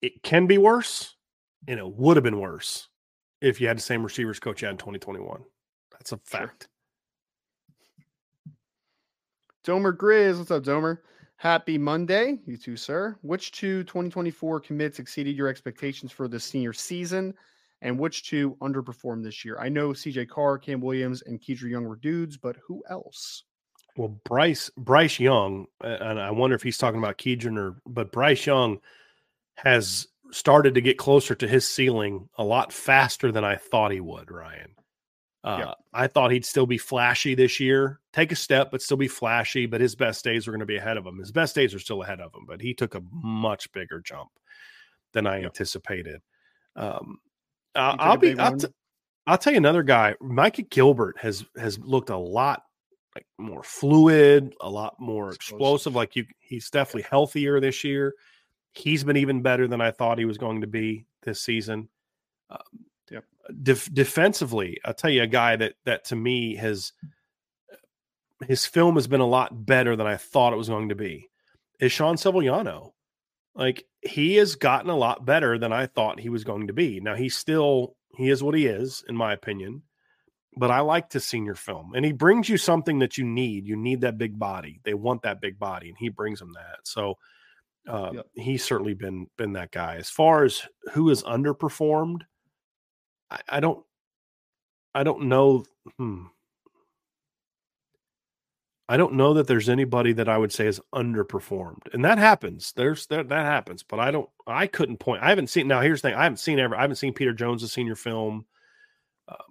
[0.00, 1.14] It can be worse,
[1.68, 2.88] and it would have been worse
[3.44, 5.42] if you had the same receivers coach you had in 2021.
[5.92, 6.68] That's a fact.
[9.64, 9.80] Sure.
[9.80, 10.98] Domer Grizz, what's up, Domer?
[11.36, 13.18] Happy Monday, you too, sir.
[13.22, 17.34] Which two 2024 commits exceeded your expectations for the senior season,
[17.82, 19.58] and which two underperformed this year?
[19.58, 23.44] I know CJ Carr, Cam Williams, and Kedren Young were dudes, but who else?
[23.96, 28.46] Well, Bryce Bryce Young, and I wonder if he's talking about Kedren or, but Bryce
[28.46, 28.80] Young
[29.56, 34.00] has started to get closer to his ceiling a lot faster than I thought he
[34.00, 34.74] would, Ryan.
[35.44, 35.74] Uh, Yeah.
[35.92, 39.66] I thought he'd still be flashy this year, take a step, but still be flashy.
[39.66, 41.18] But his best days were going to be ahead of him.
[41.18, 44.30] His best days are still ahead of him, but he took a much bigger jump
[45.12, 45.46] than I Yeah.
[45.46, 46.20] anticipated.
[46.76, 47.18] Um,
[47.74, 48.38] He uh, took a I'll be.
[48.38, 48.66] I'll, t-
[49.26, 50.14] I'll tell you another guy.
[50.20, 52.62] Micah Gilbert has has looked a lot
[53.14, 55.54] like more fluid, a lot more Explosive.
[55.56, 55.94] explosive.
[55.94, 58.14] Like you, he's definitely healthier this year.
[58.74, 61.88] He's been even better than I thought he was going to be this season.
[62.50, 62.58] Um,
[63.10, 63.24] Yep.
[63.62, 66.92] def- defensively, I'll tell you a guy that that to me has
[68.46, 71.28] his film has been a lot better than I thought it was going to be.
[71.80, 72.92] Is Sean Sevillano?
[73.54, 77.00] Like he has gotten a lot better than I thought he was going to be.
[77.00, 79.82] Now he's still he is what he is, in my opinion.
[80.56, 83.66] But I like to senior film, and he brings you something that you need.
[83.66, 84.80] You need that big body.
[84.84, 86.78] They want that big body, and he brings them that.
[86.84, 87.18] So
[87.88, 88.26] uh, Yep.
[88.34, 89.96] he's certainly been been that guy.
[89.96, 90.62] As far as
[90.92, 92.22] who has underperformed,
[93.30, 93.84] I, I don't
[94.94, 95.64] I don't know.
[95.98, 96.24] Hmm.
[98.88, 102.72] I don't know that there's anybody that I would say is underperformed, and that happens.
[102.76, 104.28] There's that that happens, but I don't.
[104.46, 105.22] I couldn't point.
[105.22, 105.66] I haven't seen.
[105.68, 106.18] Now here's the thing.
[106.18, 106.76] I haven't seen ever.
[106.76, 108.44] I haven't seen Peter Jones' senior film.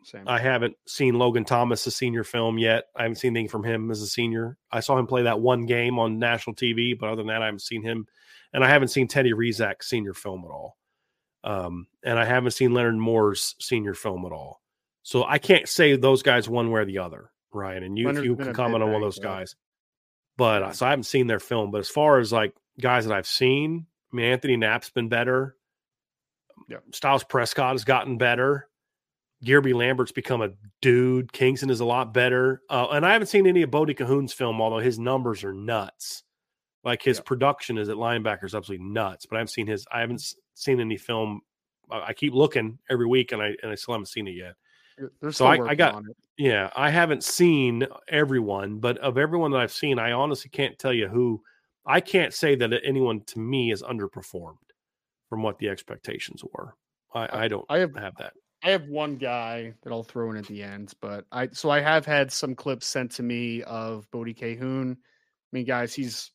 [0.03, 0.27] Same.
[0.27, 2.85] I haven't seen Logan Thomas' senior film yet.
[2.95, 4.57] I haven't seen anything from him as a senior.
[4.71, 7.45] I saw him play that one game on national TV, but other than that, I
[7.45, 8.07] haven't seen him.
[8.53, 10.77] And I haven't seen Teddy Rezac's senior film at all.
[11.43, 14.61] Um, and I haven't seen Leonard Moore's senior film at all.
[15.01, 17.83] So I can't say those guys one way or the other, Ryan.
[17.83, 19.23] And you, you can comment bit on one of those up.
[19.23, 19.55] guys.
[20.37, 21.71] But uh, so I haven't seen their film.
[21.71, 25.55] But as far as like guys that I've seen, I mean, Anthony Knapp's been better.
[26.69, 26.77] Yeah.
[26.91, 28.69] Styles Prescott has gotten better.
[29.43, 30.49] Guerby Lambert's become a
[30.81, 31.31] dude.
[31.33, 32.61] Kyngstonn is a lot better.
[32.69, 36.23] Uh, and I haven't seen any of Bodie Kahoun's film, although his numbers are nuts.
[36.83, 37.23] Like his Yeah.
[37.25, 39.25] production is at linebacker is absolutely nuts.
[39.25, 39.85] But I haven't seen his.
[39.91, 40.21] I haven't
[40.53, 41.41] seen any film.
[41.91, 44.55] I I keep looking every week, and I and I still haven't seen it yet.
[45.21, 46.15] They're So I- I got- on it.
[46.37, 50.93] Yeah, I haven't seen everyone, but of everyone that I've seen, I honestly can't tell
[50.93, 51.43] you who.
[51.85, 54.57] I can't say that anyone to me is underperformed
[55.29, 56.75] from what the expectations were.
[57.13, 58.33] I, I don't I have have that.
[58.63, 61.81] I have one guy that I'll throw in at the end, but I so I
[61.81, 64.93] have had some clips sent to me of Bodie Kahoun.
[64.93, 64.97] I
[65.51, 66.31] mean, guys, he's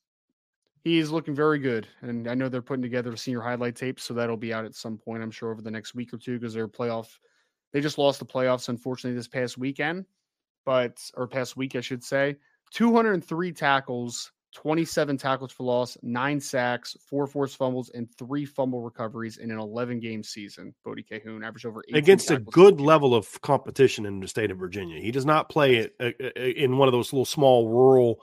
[0.85, 4.13] he's looking very good, and I know they're putting together a senior highlight tape, so
[4.13, 6.53] that'll be out at some point, I'm sure, over the next week or two, because
[6.53, 7.19] they're playoff.
[7.73, 10.05] They just lost the playoffs, unfortunately, this past weekend,
[10.67, 12.37] but or past week, I should say.
[12.73, 19.37] 203 tackles, 27 tackles for loss, nine sacks, four forced fumbles, and three fumble recoveries
[19.39, 20.75] in an 11 game season.
[20.85, 24.59] Bodie Kahoun averaged over 18 against a good level of competition in the state of
[24.59, 25.01] Virginia.
[25.01, 25.95] He does not play it
[26.37, 28.21] in one of those little small rural,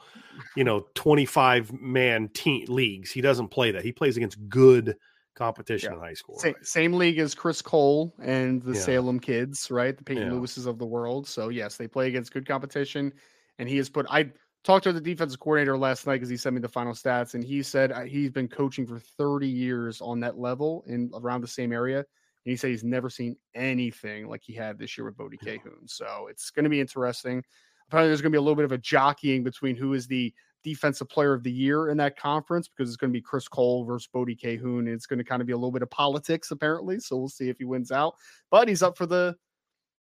[0.57, 3.11] you know, 25 man team leagues.
[3.11, 3.83] He doesn't play that.
[3.86, 4.97] He plays against good
[5.36, 5.99] competition Yeah.
[5.99, 6.38] in high school.
[6.39, 6.55] Sa- right?
[6.63, 8.81] Same league as Chris Cole and the Yeah.
[8.81, 9.95] Salem kids, right?
[9.97, 10.33] The Peyton Yeah.
[10.33, 11.27] Lewises of the world.
[11.29, 13.13] So yes, they play against good competition.
[13.57, 14.05] And he has put.
[14.09, 14.31] I
[14.66, 17.43] talked to the defensive coordinator last night because he sent me the final stats, and
[17.43, 21.47] he said uh, he's been coaching for 30 years on that level in around the
[21.47, 21.99] same area.
[21.99, 25.88] And he said he's never seen anything like he had this year with Bodie Kahoun.
[25.88, 27.43] So it's going to be interesting.
[27.88, 30.34] Apparently, there's going to be a little bit of a jockeying between who is the
[30.63, 33.86] defensive player of the year in that conference because it's going to be Chris Cole
[33.86, 34.80] versus Bodie Kahoun.
[34.80, 36.99] And it's going to kind of be a little bit of politics, apparently.
[36.99, 38.16] So we'll see if he wins out.
[38.49, 39.36] But he's up for the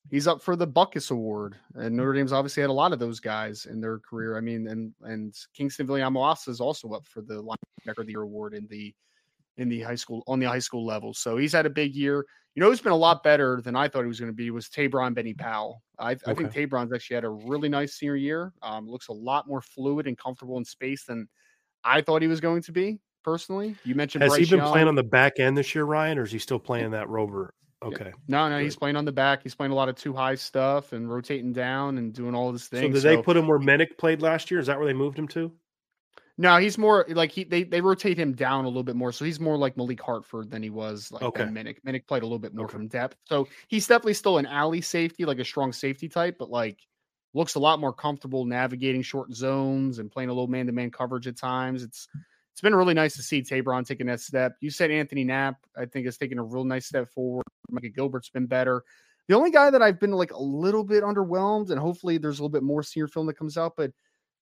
[0.10, 1.56] he's up for the Butkus Award.
[1.76, 4.38] And Notre Dame's obviously had a lot of those guys in their career.
[4.38, 8.22] I mean, and and Kyngstonn Viliamu-Asa is also up for the linebacker of the year
[8.22, 8.94] award in the
[9.58, 11.14] in the high school on the high school level.
[11.14, 12.26] So he's had a big year.
[12.56, 14.52] You know, who's been a lot better than I thought he was going to be
[14.52, 15.82] was Tabron Benny Powell.
[15.98, 18.54] I, I think Tabron's actually had a really nice senior year.
[18.62, 21.28] Um, looks a lot more fluid and comfortable in space than
[21.84, 23.00] I thought he was going to be.
[23.24, 24.72] Personally, you mentioned Has Bryce he been Young.
[24.72, 27.54] playing on the back end this year, Ryan, or is he still playing that rover?
[27.84, 28.12] Okay.
[28.28, 29.44] No, no, he's playing on the back.
[29.44, 32.64] He's playing a lot of two high stuff and rotating down and doing all this
[32.64, 32.94] So thing.
[32.94, 34.60] did they put him where Minnick played last year?
[34.60, 35.52] Is that where they moved him to?
[36.38, 39.12] No, he's more like he they, they rotate him down a little bit more.
[39.12, 41.44] So he's more like Malik Hartford than he was like Okay.
[41.44, 41.78] Minnick.
[41.86, 42.72] Minnick played a little bit more Okay.
[42.72, 43.18] from depth.
[43.26, 46.80] So he's definitely still an alley safety, like a strong safety type, but like
[47.36, 51.38] looks a lot more comfortable navigating short zones and playing a little man-to-man coverage at
[51.38, 51.84] times.
[51.84, 52.08] It's
[52.54, 54.54] it's been really nice to see Tabron taking that step.
[54.62, 57.44] You said Anthony Knapp, I think, has taken a real nice step forward.
[57.70, 58.84] Micah Gilbert's been better.
[59.28, 62.42] The only guy that I've been like a little bit underwhelmed, and hopefully there's a
[62.44, 63.92] little bit more senior film that comes out, but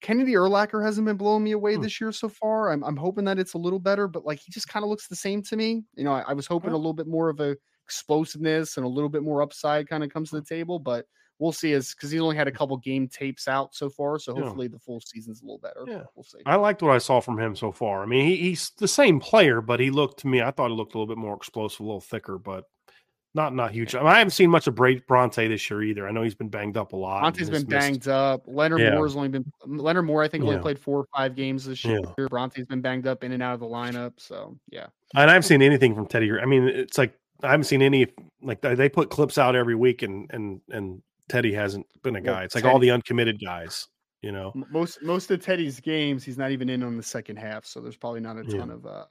[0.02, 1.82] Kennedy Urlacher hasn't been blowing me away Hmm.
[1.84, 2.72] this year so far.
[2.72, 5.08] I'm, I'm hoping that it's a little better, but like he just kind of looks
[5.08, 5.84] the same to me.
[5.96, 7.56] You know, I, I was hoping a little bit more of a
[7.86, 11.06] explosiveness and a little bit more upside kind of comes to the table, but
[11.42, 14.20] we'll see as because he's only had a couple game tapes out so far.
[14.20, 14.44] So Yeah.
[14.44, 15.84] hopefully the full season's a little better.
[15.88, 16.04] Yeah.
[16.16, 16.38] We'll see.
[16.46, 18.04] I liked what I saw from him so far.
[18.04, 20.42] I mean, he, he's the same player, but he looked to me.
[20.42, 22.38] I thought he looked a little bit more explosive, a little thicker.
[22.38, 22.66] But
[23.34, 23.96] not not huge.
[23.96, 26.08] I, mean, I haven't seen much of Brauntae this year either.
[26.08, 27.22] I know he's been banged up a lot.
[27.24, 28.44] Brauntae's been banged up.
[28.46, 28.94] Leonard Yeah.
[28.96, 30.22] Moore's only been Leonard Moore.
[30.22, 30.62] I think only Yeah.
[30.62, 32.00] played four or five games this Yeah.
[32.18, 32.28] year.
[32.30, 34.14] Brauntae's been banged up in and out of the lineup.
[34.18, 36.30] So yeah, And I haven't seen anything from Teddy.
[36.40, 38.06] I mean, it's like I haven't seen any
[38.44, 41.02] like they put clips out every week, and and and
[41.32, 42.44] Teddy hasn't been a Well, guy.
[42.44, 43.88] It's like all the uncommitted guys,
[44.22, 44.52] you know.
[44.70, 47.66] Most most of Teddy's games, he's not even in on the second half.
[47.66, 48.58] So there's probably not a Yeah.
[48.60, 49.06] ton of uh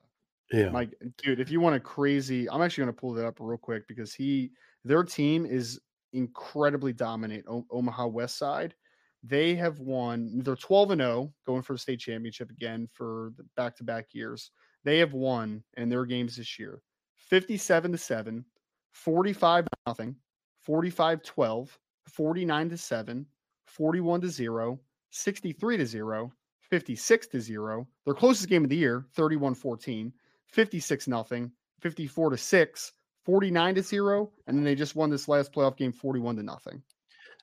[0.52, 3.36] Yeah, Like, dude, if you want a crazy, I'm actually going to pull that up
[3.38, 4.50] real quick because he,
[4.84, 5.80] their team is
[6.12, 7.44] incredibly dominant.
[7.46, 8.74] O- Omaha West Side,
[9.22, 10.40] they have won.
[10.42, 14.50] They're 12 and 0, going for the state championship again for the back-to-back years.
[14.82, 16.82] They have won in their games this year,
[17.14, 18.44] 57 to seven,
[18.90, 20.16] 45 nothing,
[20.62, 21.78] 45 12,
[22.12, 23.26] 49 to seven,
[23.66, 24.80] 41 to zero,
[25.10, 27.86] 63 to zero, 56 to zero.
[28.04, 30.12] Their closest game of the year, 31 14.
[30.50, 31.50] 56 nothing,
[31.80, 32.92] 54 to 6,
[33.24, 36.82] 49 to 0, and then they just won this last playoff game 41 to nothing.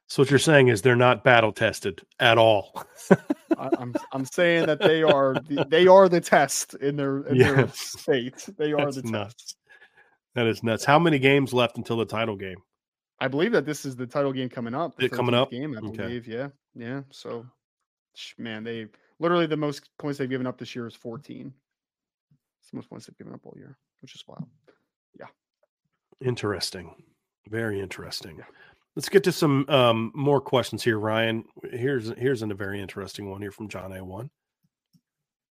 [0.08, 2.84] So what you're saying is they're not battle tested at all.
[3.58, 7.38] I, I'm I'm saying that they are the, they are the test in their in
[7.40, 8.48] their state.
[8.58, 9.34] They are That's the nuts.
[9.34, 9.58] test.
[10.36, 10.86] That is nuts.
[10.86, 12.58] How many games left until the title game?
[13.20, 15.02] I believe that this is the title game coming up.
[15.02, 15.50] It coming up?
[15.52, 15.98] game, I Okay.
[15.98, 16.28] believe.
[16.28, 17.02] Yeah, yeah.
[17.12, 17.46] So,
[18.38, 18.88] man, they
[19.20, 21.54] literally the most points they've given up this year is 14.
[22.62, 24.46] It's the most points they've given up all year, which is wild.
[25.20, 25.28] Yeah.
[26.22, 26.94] Interesting.
[27.50, 28.38] Very interesting.
[28.38, 28.46] Yeah.
[28.96, 31.46] Let's get to some um, more questions here, Ryan.
[31.72, 34.30] Here's here's a very interesting one here from John A1.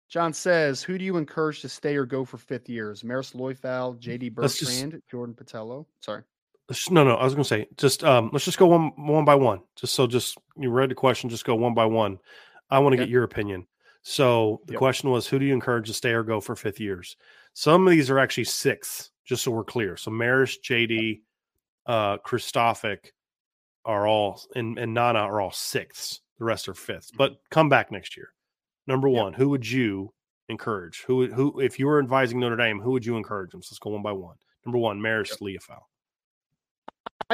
[0.08, 3.02] John says, "Who do you encourage to stay or go for fifth years?
[3.02, 4.32] Marist Liufau, J.D.
[4.36, 5.86] Let's just- Bertrand, Jordan Botelho.
[6.00, 6.22] Sorry,
[6.90, 9.34] No, no, I was going to say just um, let's just go one one by
[9.34, 9.60] one.
[9.76, 12.18] Just so just you read the question, just go one by one.
[12.70, 13.04] I want to Okay.
[13.06, 13.66] get your opinion.
[14.02, 14.78] So the Yep.
[14.78, 17.16] question was, who do you encourage to stay or go for fifth years?
[17.52, 19.96] Some of these are actually sixths, just so we're clear.
[19.96, 21.22] So Maris, JD,
[21.86, 23.10] uh, Kristofic
[23.84, 26.20] are all and, and Nana are all sixths.
[26.38, 27.10] The rest are fifths.
[27.16, 28.28] But come back next year.
[28.86, 29.22] Number Yep.
[29.22, 30.12] one, who would you
[30.48, 31.02] encourage?
[31.06, 33.62] Who would- who if you were advising Notre Dame, who would you encourage them?
[33.62, 34.36] So let's go one by one.
[34.64, 35.82] Number one, Marist Liufau.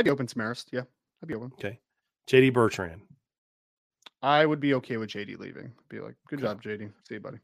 [0.00, 0.66] I'd be open to Marist.
[0.72, 0.82] Yeah,
[1.22, 1.52] I'd be open.
[1.58, 1.78] Okay.
[2.26, 3.02] JD Bertrand.
[4.22, 5.36] I would be okay with J.D.
[5.36, 5.72] leaving.
[5.90, 6.48] Be like, good Okay.
[6.48, 6.88] job, J.D.
[7.06, 7.38] See you, buddy.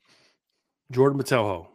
[0.91, 1.67] Jordan Botelho.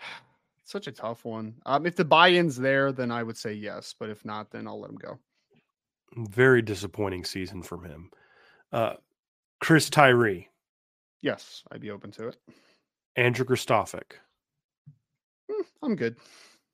[0.64, 1.54] Such a tough one.
[1.66, 3.94] Um, if the buy-in's there, then I would say yes.
[3.98, 5.18] But if not, then I'll let him go.
[6.16, 8.10] Very disappointing season from him.
[8.72, 8.94] Uh,
[9.60, 10.48] Chris Tyree.
[11.22, 12.36] Yes, I'd be open to it.
[13.14, 14.14] Andrew Kristofic.
[15.50, 16.16] Hmm, I'm good.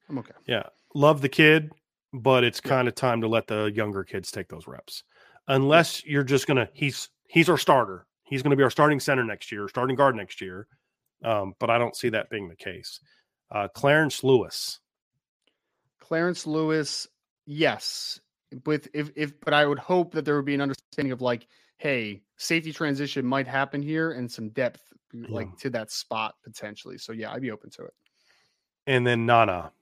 [0.09, 0.33] I'm okay.
[0.47, 0.65] Yeah.
[0.95, 1.71] Love the kid,
[2.13, 5.05] but it's kind of time to let the younger kids take those reps.
[5.49, 8.07] Unless you're just gonna he's he's our starter.
[8.25, 10.67] He's gonna be our starting center next year, starting guard next year.
[11.25, 13.01] Um, but I don't see that being the case.
[13.51, 14.81] Uh, Clarence Lewis.
[15.99, 17.07] Clarence Lewis,
[17.47, 18.21] yes.
[18.67, 21.47] With if if but I would hope that there would be an understanding of like,
[21.79, 24.83] hey, safety transition might happen here and some depth
[25.13, 25.53] like Yeah.
[25.61, 26.99] to that spot potentially.
[26.99, 27.95] So yeah, I'd be open to it.
[28.87, 29.73] And then Nana.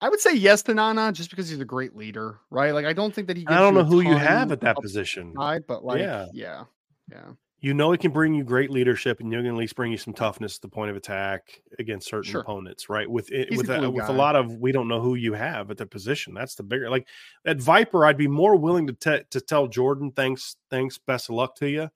[0.00, 2.72] I would say yes to Nana just because he's a great leader, right?
[2.72, 3.46] Like I don't think that he.
[3.46, 5.32] I don't you know who you have at that position.
[5.36, 6.26] upside, but like, Yeah.
[6.34, 6.64] yeah,
[7.10, 7.30] yeah,
[7.60, 9.96] you know it can bring you great leadership and you can at least bring you
[9.98, 12.42] some toughness at the point of attack against certain Sure.
[12.42, 15.14] opponents right with it He's with a, with a lot of we don't know who
[15.14, 17.08] you have at the position that's the bigger like
[17.46, 21.34] at viper i'd be more willing to te- to tell jordan thanks thanks best of
[21.34, 21.88] luck to you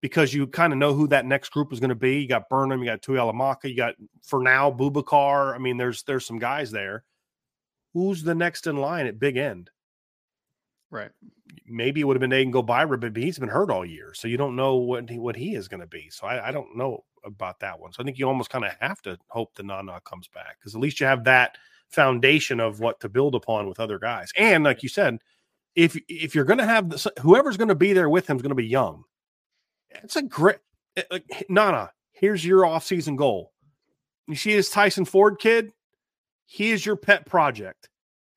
[0.00, 2.48] because you kind of know who that next group is going to be you got
[2.48, 6.70] burnham you got Tuihalamaka you got for now Boubacar i mean there's there's some guys
[6.70, 7.04] there
[7.94, 9.70] who's the next in line at big end
[10.90, 11.10] Right.
[11.66, 14.36] maybe it would have been Aiden Gobaira, but he's been hurt all year, so you
[14.36, 16.08] don't know what he, what he is going to be.
[16.10, 17.92] So I, I don't know about that one.
[17.92, 20.74] So I think you almost kind of have to hope the Nana comes back because
[20.76, 21.56] at least you have that
[21.88, 24.30] foundation of what to build upon with other guys.
[24.36, 25.18] And like you said,
[25.74, 28.42] if if you're going to have this, whoever's going to be there with him is
[28.42, 29.02] going to be young.
[29.90, 30.58] It's a great
[30.96, 31.90] eh, it- like Nana.
[32.12, 33.52] Here's your offseason goal.
[34.28, 35.72] You see this Tyson Ford kid?
[36.46, 37.88] He is your pet project.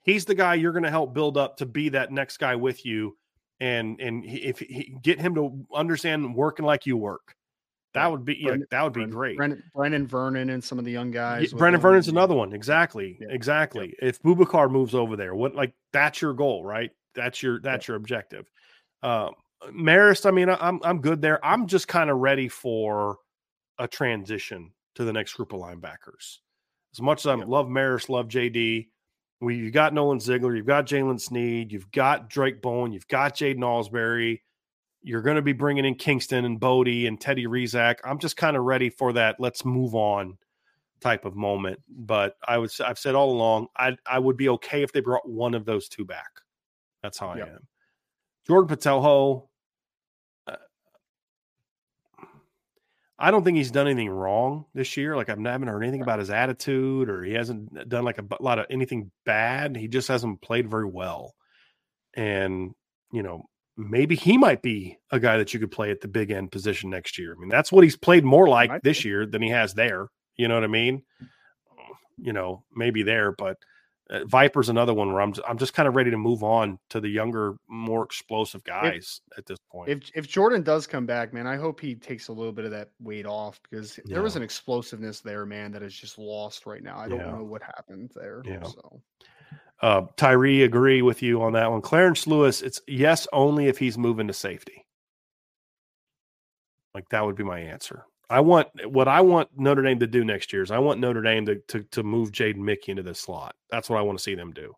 [0.02, 2.86] He's the guy you're going to help build up to be that next guy with
[2.86, 3.18] you
[3.60, 7.36] and and if he get him to understand working like you work.
[7.94, 9.38] That would be yeah, that would be Brendan- great.
[9.38, 11.52] Brennan, Brenan Vernon and some of the young guys.
[11.52, 12.54] Yeah, Brendan Vernon's another one.
[12.54, 13.18] Exactly.
[13.20, 13.28] Yeah.
[13.32, 13.96] exactly.
[14.02, 16.92] If Boubacar moves over there what like that's your goal right?
[17.16, 18.50] That's your that's your objective.
[19.04, 19.32] Um
[19.72, 21.44] Marist I mean I- I'm I'm good there.
[21.44, 23.18] I'm just kind of ready for
[23.80, 26.38] a transition to the next group of linebackers
[26.94, 27.48] as much as I Yep.
[27.48, 28.88] love Marist love JD
[29.40, 33.36] we you've got Nolan Ziegler, you've got Jaylen Sneed, you've got Drayk Bowen, you've got
[33.36, 34.42] Jaiden Ausberry.
[35.04, 37.98] You're going to be bringing in Kyngstonn and Bodie and Teddy Rezac.
[38.04, 39.40] I'm just kind of ready for that.
[39.40, 40.38] Let's move on
[41.00, 41.80] type of moment.
[41.88, 45.28] But I would I've said all along I I would be okay if they brought
[45.30, 46.30] one of those two back.
[47.04, 47.48] That's how I yep.
[47.50, 47.68] am.
[48.48, 49.48] Jordan Botelho,
[53.20, 55.16] I don't think he's done anything wrong this year.
[55.16, 58.60] Like I've haven't heard anything about his attitude or he hasn't done like a lot
[58.60, 59.76] of anything bad.
[59.76, 61.34] He just hasn't played very well.
[62.16, 62.74] And
[63.12, 63.46] you know,
[63.76, 66.90] maybe he might be a guy that you could play at the big end position
[66.90, 67.34] next year.
[67.34, 70.08] I mean, that's what he's played more like this year than he has there.
[70.36, 71.04] You know what I mean?
[72.18, 73.58] You know, maybe there, but
[74.10, 77.00] uh, Viper's another one where I'm I'm just kind of ready to move on to
[77.00, 79.90] the younger, more explosive guys if, at this point.
[79.90, 82.72] If if Jordan does come back, man, I hope he takes a little bit of
[82.72, 84.16] that weight off because yeah.
[84.16, 86.98] there was an explosiveness there, man, that is just lost right now.
[86.98, 87.32] I don't yeah.
[87.32, 88.42] know what happened there.
[88.46, 88.64] Yeah.
[88.64, 89.02] So
[89.82, 91.82] uh, Tyree, agree with you on that one.
[91.82, 94.86] Clarence Lewis, it's yes only if he's moving to safety.
[96.94, 98.06] Like that would be my answer.
[98.30, 101.22] I want what I want Notre Dame to do next year is I want Notre
[101.22, 103.56] Dame to to, to move Jaden Mickey into this slot.
[103.70, 104.74] That's what I want to see them do.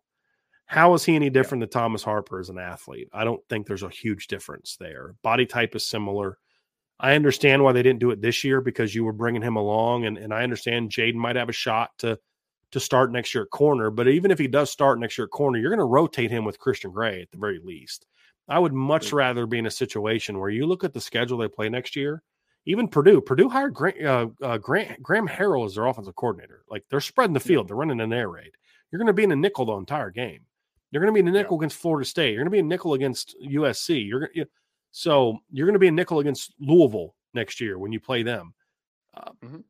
[0.66, 1.66] How is he any different yeah.
[1.66, 3.08] than Thomas Harper as an athlete?
[3.12, 5.16] I don't think there's a huge difference there.
[5.22, 6.38] Body type is similar.
[7.00, 10.04] I understand why they didn't do it this year because you were bringing him along,
[10.04, 12.18] and, and I understand Jaden might have a shot to
[12.72, 13.90] to start next year at corner.
[13.90, 16.44] But even if he does start next year at corner, you're going to rotate him
[16.44, 18.06] with Christian Gray at the very least.
[18.48, 19.14] I would much mm.
[19.14, 22.22] rather be in a situation where you look at the schedule they play next year
[22.66, 26.62] even Purdue, Purdue hired Grant, uh, uh, Grant, Graham Harrell as their offensive coordinator.
[26.68, 28.52] Like they're spreading the field, they're running an air raid.
[28.90, 30.40] You're going to be in a nickel the entire game.
[30.90, 31.60] You're going to be in a nickel yeah.
[31.60, 32.32] against Florida State.
[32.32, 34.06] You're going to be a nickel against USC.
[34.06, 34.46] You're you,
[34.90, 38.52] so you're going to be a nickel against Louisville next year when you play them.
[39.16, 39.60] Uh, mm-hmm.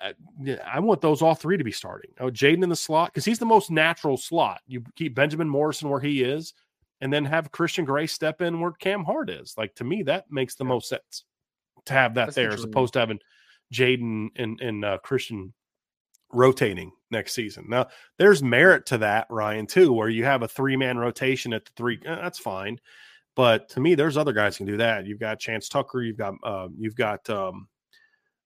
[0.00, 2.12] I, I, want those all three to be starting.
[2.20, 4.60] Oh, Jaden in the slot because he's the most natural slot.
[4.66, 6.54] You keep Benjamin Morrison where he is,
[7.00, 9.54] and then have Christian Gray step in where Cam Hart is.
[9.56, 10.68] Like to me, that makes the yeah.
[10.68, 11.24] most sense
[11.86, 13.20] to have that That's there as opposed to having
[13.72, 15.52] Jaden and, and uh, Christian
[16.32, 17.66] rotating next season.
[17.68, 21.64] Now, there's merit to that, Ryan, too, where you have a three man rotation at
[21.64, 22.00] the three.
[22.04, 22.78] Eh, that's fine.
[23.34, 25.06] But to me, there's other guys can do that.
[25.06, 26.02] You've got Chance Tucker.
[26.02, 27.68] You've got uh, you've got um,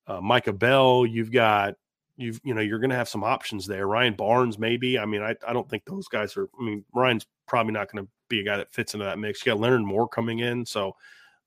[0.07, 1.05] uh, Micah Bell.
[1.05, 1.74] You've got
[2.16, 3.87] you've you know you're going to have some options there.
[3.87, 4.99] Ryan Barnes, maybe.
[4.99, 6.49] I mean, I I don't think those guys are.
[6.61, 9.45] I mean, Ryan's probably not going to be a guy that fits into that mix.
[9.45, 10.95] You got Leonard Moore coming in, so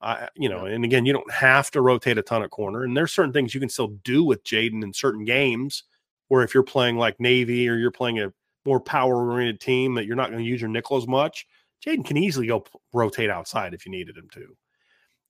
[0.01, 2.95] I, you know, and again, you don't have to rotate a ton of corner, and
[2.95, 5.83] there's certain things you can still do with Jaden in certain games.
[6.29, 8.31] Where if you're playing like Navy or you're playing a
[8.65, 11.47] more power oriented team that you're not going to use your nickel as much,
[11.85, 14.55] Jaden can easily go rotate outside if you needed him to.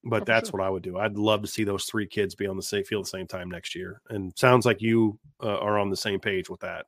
[0.03, 0.59] But oh, that's sure.
[0.59, 0.97] what I would do.
[0.97, 3.28] I'd love to see those three kids be on the same field at the same
[3.28, 4.01] time next year.
[4.09, 6.86] And sounds like you uh, are on the same page with that,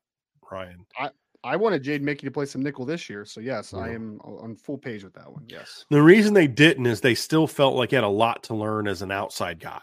[0.50, 0.86] Ryan.
[0.98, 1.10] I,
[1.44, 3.26] I wanted Jade Mickey to play some nickel this year.
[3.26, 3.80] So yes, yeah.
[3.80, 5.46] I am uh, on full page with that one.
[5.48, 5.86] Yes.
[5.90, 8.88] The reason they didn't is they still felt like he had a lot to learn
[8.88, 9.82] as an outside guy.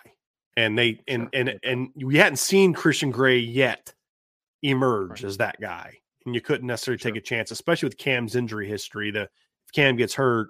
[0.57, 1.29] And they and sure.
[1.35, 3.93] and and we hadn't seen Christian Gray yet
[4.63, 5.25] emerge right.
[5.25, 5.99] as that guy.
[6.27, 7.13] And you couldn't necessarily sure.
[7.13, 9.11] take a chance, especially with Cam's injury history.
[9.11, 10.49] The if Cam gets hurt,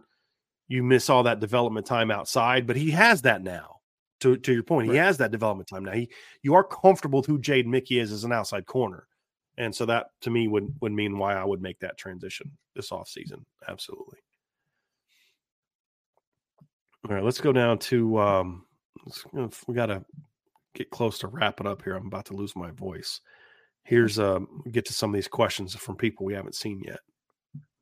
[0.66, 3.76] you miss all that development time outside, but he has that now.
[4.20, 4.94] To to your point, right.
[4.94, 5.92] he has that development time now.
[5.92, 6.10] He
[6.42, 9.06] you are comfortable with who Jade Mickey is as an outside corner
[9.58, 12.90] and so that to me would would mean why I would make that transition this
[12.92, 13.44] off season.
[13.68, 14.20] Absolutely.
[17.06, 18.64] All right, let's go down to um
[19.66, 20.04] we got to
[20.74, 21.94] get close to wrapping up here.
[21.94, 23.20] I'm about to lose my voice.
[23.82, 27.00] Here's um get to some of these questions from people we haven't seen yet.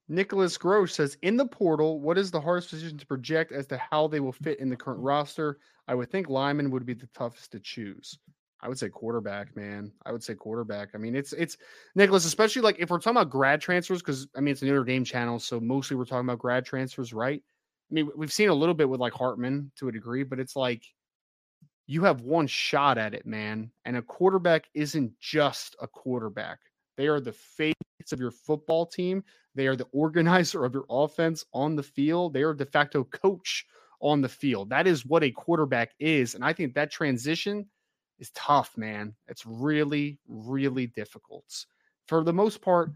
[0.08, 3.76] Nicholas Gross says, in the portal, what is the hardest position to project as to
[3.90, 5.58] how they will fit in the current roster?
[5.88, 8.16] I would think Lyman would be the toughest to choose.
[8.60, 9.92] I would say quarterback, man.
[10.06, 10.90] I would say quarterback.
[10.94, 11.56] I mean, it's it's
[11.94, 14.84] Nicholas, especially like if we're talking about grad transfers, because I mean it's a Notre
[14.84, 17.42] Dame channel, so mostly we're talking about grad transfers, right?
[17.90, 20.56] I mean, we've seen a little bit with like Hartman to a degree, but it's
[20.56, 20.82] like
[21.86, 23.70] you have one shot at it, man.
[23.84, 26.58] And a quarterback isn't just a quarterback.
[26.96, 27.74] They are the face
[28.10, 29.22] of your football team.
[29.54, 32.32] They are the organizer of your offense on the field.
[32.32, 33.66] They are de facto coach
[34.00, 34.70] on the field.
[34.70, 36.34] That is what a quarterback is.
[36.34, 37.66] And I think that transition
[38.18, 39.14] is tough, man.
[39.28, 41.66] It's really, really difficult
[42.06, 42.90] for the most part.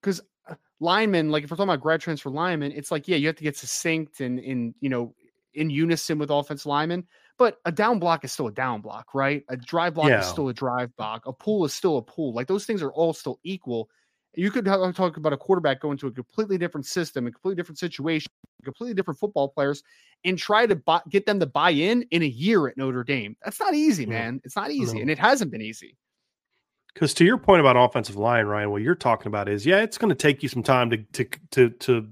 [0.00, 3.26] Because uh, linemen, like if we're talking about grad transfer linemen, it's like, yeah, you
[3.26, 5.14] have to get succinct and in, you know,
[5.54, 7.06] in unison with offense linemen.
[7.38, 9.44] But a down block is still a down block, right?
[9.48, 10.20] A drive block yeah.
[10.20, 11.26] is still a drive block.
[11.26, 12.32] A pull is still a pull.
[12.32, 13.90] Like those things are all still equal.
[14.36, 17.78] You could talk about a quarterback going to a completely different system, a completely different
[17.78, 18.30] situation,
[18.62, 19.82] completely different football players,
[20.24, 23.34] and try to buy, get them to buy in in a year at Notre Dame.
[23.42, 24.40] That's not easy, man.
[24.44, 25.02] It's not easy, no.
[25.02, 25.96] and it hasn't been easy.
[26.92, 29.98] Because to your point about offensive line, Ryan, what you're talking about is, yeah, it's
[29.98, 32.08] going to take you some time to to to to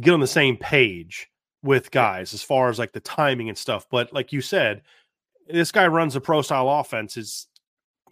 [0.00, 1.28] get on the same page
[1.62, 3.86] with guys as far as like the timing and stuff.
[3.90, 4.82] But like you said,
[5.48, 7.16] this guy runs a pro style offense.
[7.16, 7.48] Is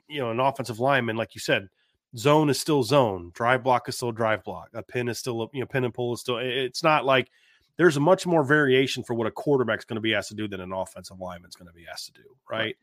[0.08, 1.68] you know, an offensive lineman, like you said,
[2.16, 5.60] zone is still zone, drive block is still drive block, a pin is still, you
[5.60, 6.38] know, pin and pull is still.
[6.38, 7.30] It's not like
[7.76, 10.48] there's a much more variation for what a quarterback's going to be asked to do
[10.48, 12.76] than an offensive lineman's going to be asked to do, right?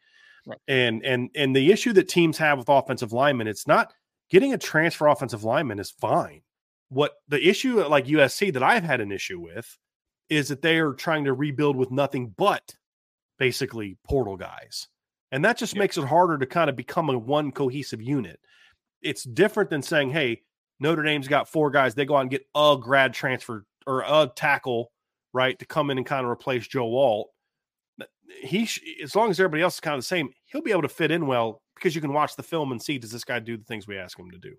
[0.45, 0.57] right?
[0.67, 3.93] And and and the issue that teams have with offensive linemen, it's not
[4.29, 6.41] getting a transfer offensive lineman is fine.
[6.89, 9.77] What the issue at like USC that I've had an issue with
[10.29, 12.75] is that they are trying to rebuild with nothing but
[13.37, 14.87] basically portal guys.
[15.31, 18.39] And that just makes it harder to kind of become a one cohesive unit.
[19.03, 20.41] It's different than saying, hey,
[20.79, 21.95] Notre Dame's got four guys.
[21.95, 24.91] They go out and get a grad transfer or a tackle,
[25.33, 27.29] right, to come in and kind of replace Joe Alt.
[28.41, 28.67] He,
[29.03, 31.11] as long as everybody else is kind of the same, he'll be able to fit
[31.11, 33.63] in well because you can watch the film and see does this guy do the
[33.65, 34.55] things we ask him to do.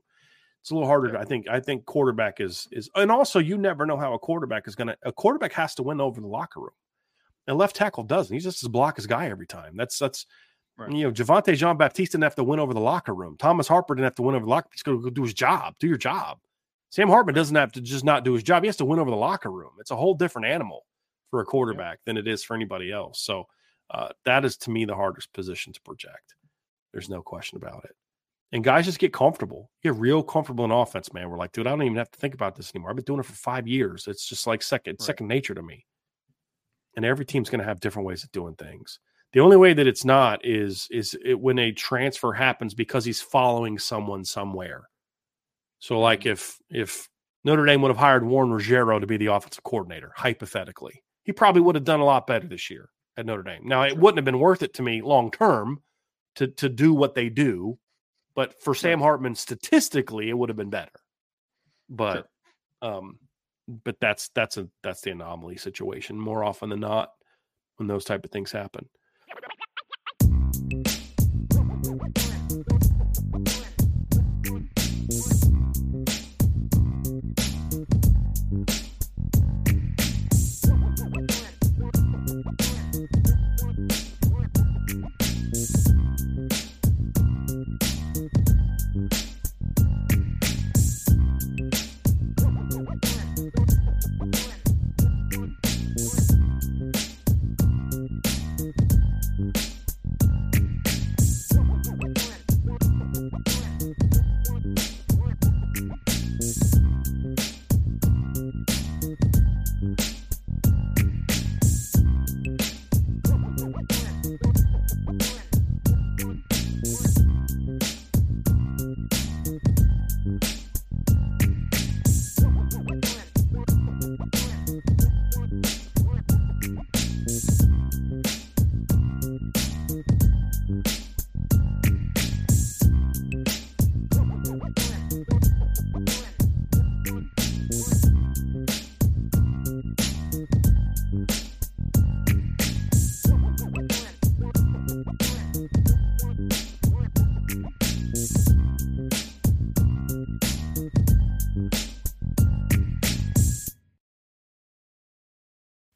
[0.60, 1.12] It's a little harder.
[1.12, 1.48] To, I think.
[1.48, 4.88] I think quarterback is is, and also you never know how a quarterback is going
[4.88, 4.96] to.
[5.02, 6.70] A quarterback has to win over the locker room.
[7.46, 8.32] And left tackle doesn't.
[8.32, 9.76] He's just as block as guy every time.
[9.76, 10.24] That's that's
[10.76, 10.90] right.
[10.90, 13.36] you know, Javontae Jean Baptiste didn't have to win over the locker room.
[13.38, 14.68] Thomas Harper didn't have to win over the locker.
[14.72, 15.74] He's going to go do his job.
[15.78, 16.38] Do your job.
[16.90, 18.62] Sam Hartman doesn't have to just not do his job.
[18.62, 19.72] He has to win over the locker room.
[19.80, 20.86] It's a whole different animal
[21.30, 22.12] for a quarterback yeah.
[22.12, 23.20] than it is for anybody else.
[23.20, 23.46] So
[23.90, 26.34] uh, that is to me the hardest position to project.
[26.92, 27.96] There's no question about it.
[28.52, 31.28] And guys just get comfortable, get real comfortable in offense, man.
[31.28, 32.90] We're like, dude, I don't even have to think about this anymore.
[32.90, 34.06] I've been doing it for five years.
[34.06, 35.02] It's just like second, right.
[35.02, 35.84] second nature to me
[36.96, 38.98] and every team's going to have different ways of doing things.
[39.34, 43.20] The only way that it's not is is it, when a transfer happens because he's
[43.20, 44.88] following someone somewhere.
[45.80, 46.30] So, like mm-hmm.
[46.30, 47.08] if if
[47.42, 51.62] Notre Dame would have hired Warren Ruggiero to be the offensive coordinator, hypothetically, he probably
[51.62, 53.66] would have done a lot better this year at Notre Dame.
[53.66, 55.82] Now, it wouldn't have been worth it to me long term
[56.36, 57.76] to to do what they do,
[58.36, 61.00] but for Sam Hartman, statistically, it would have been better.
[61.90, 62.28] But
[62.82, 62.94] sure.
[62.94, 63.18] um,
[63.66, 67.10] but that's that's a that's the anomaly situation more often than not
[67.78, 68.88] when those type of things happen.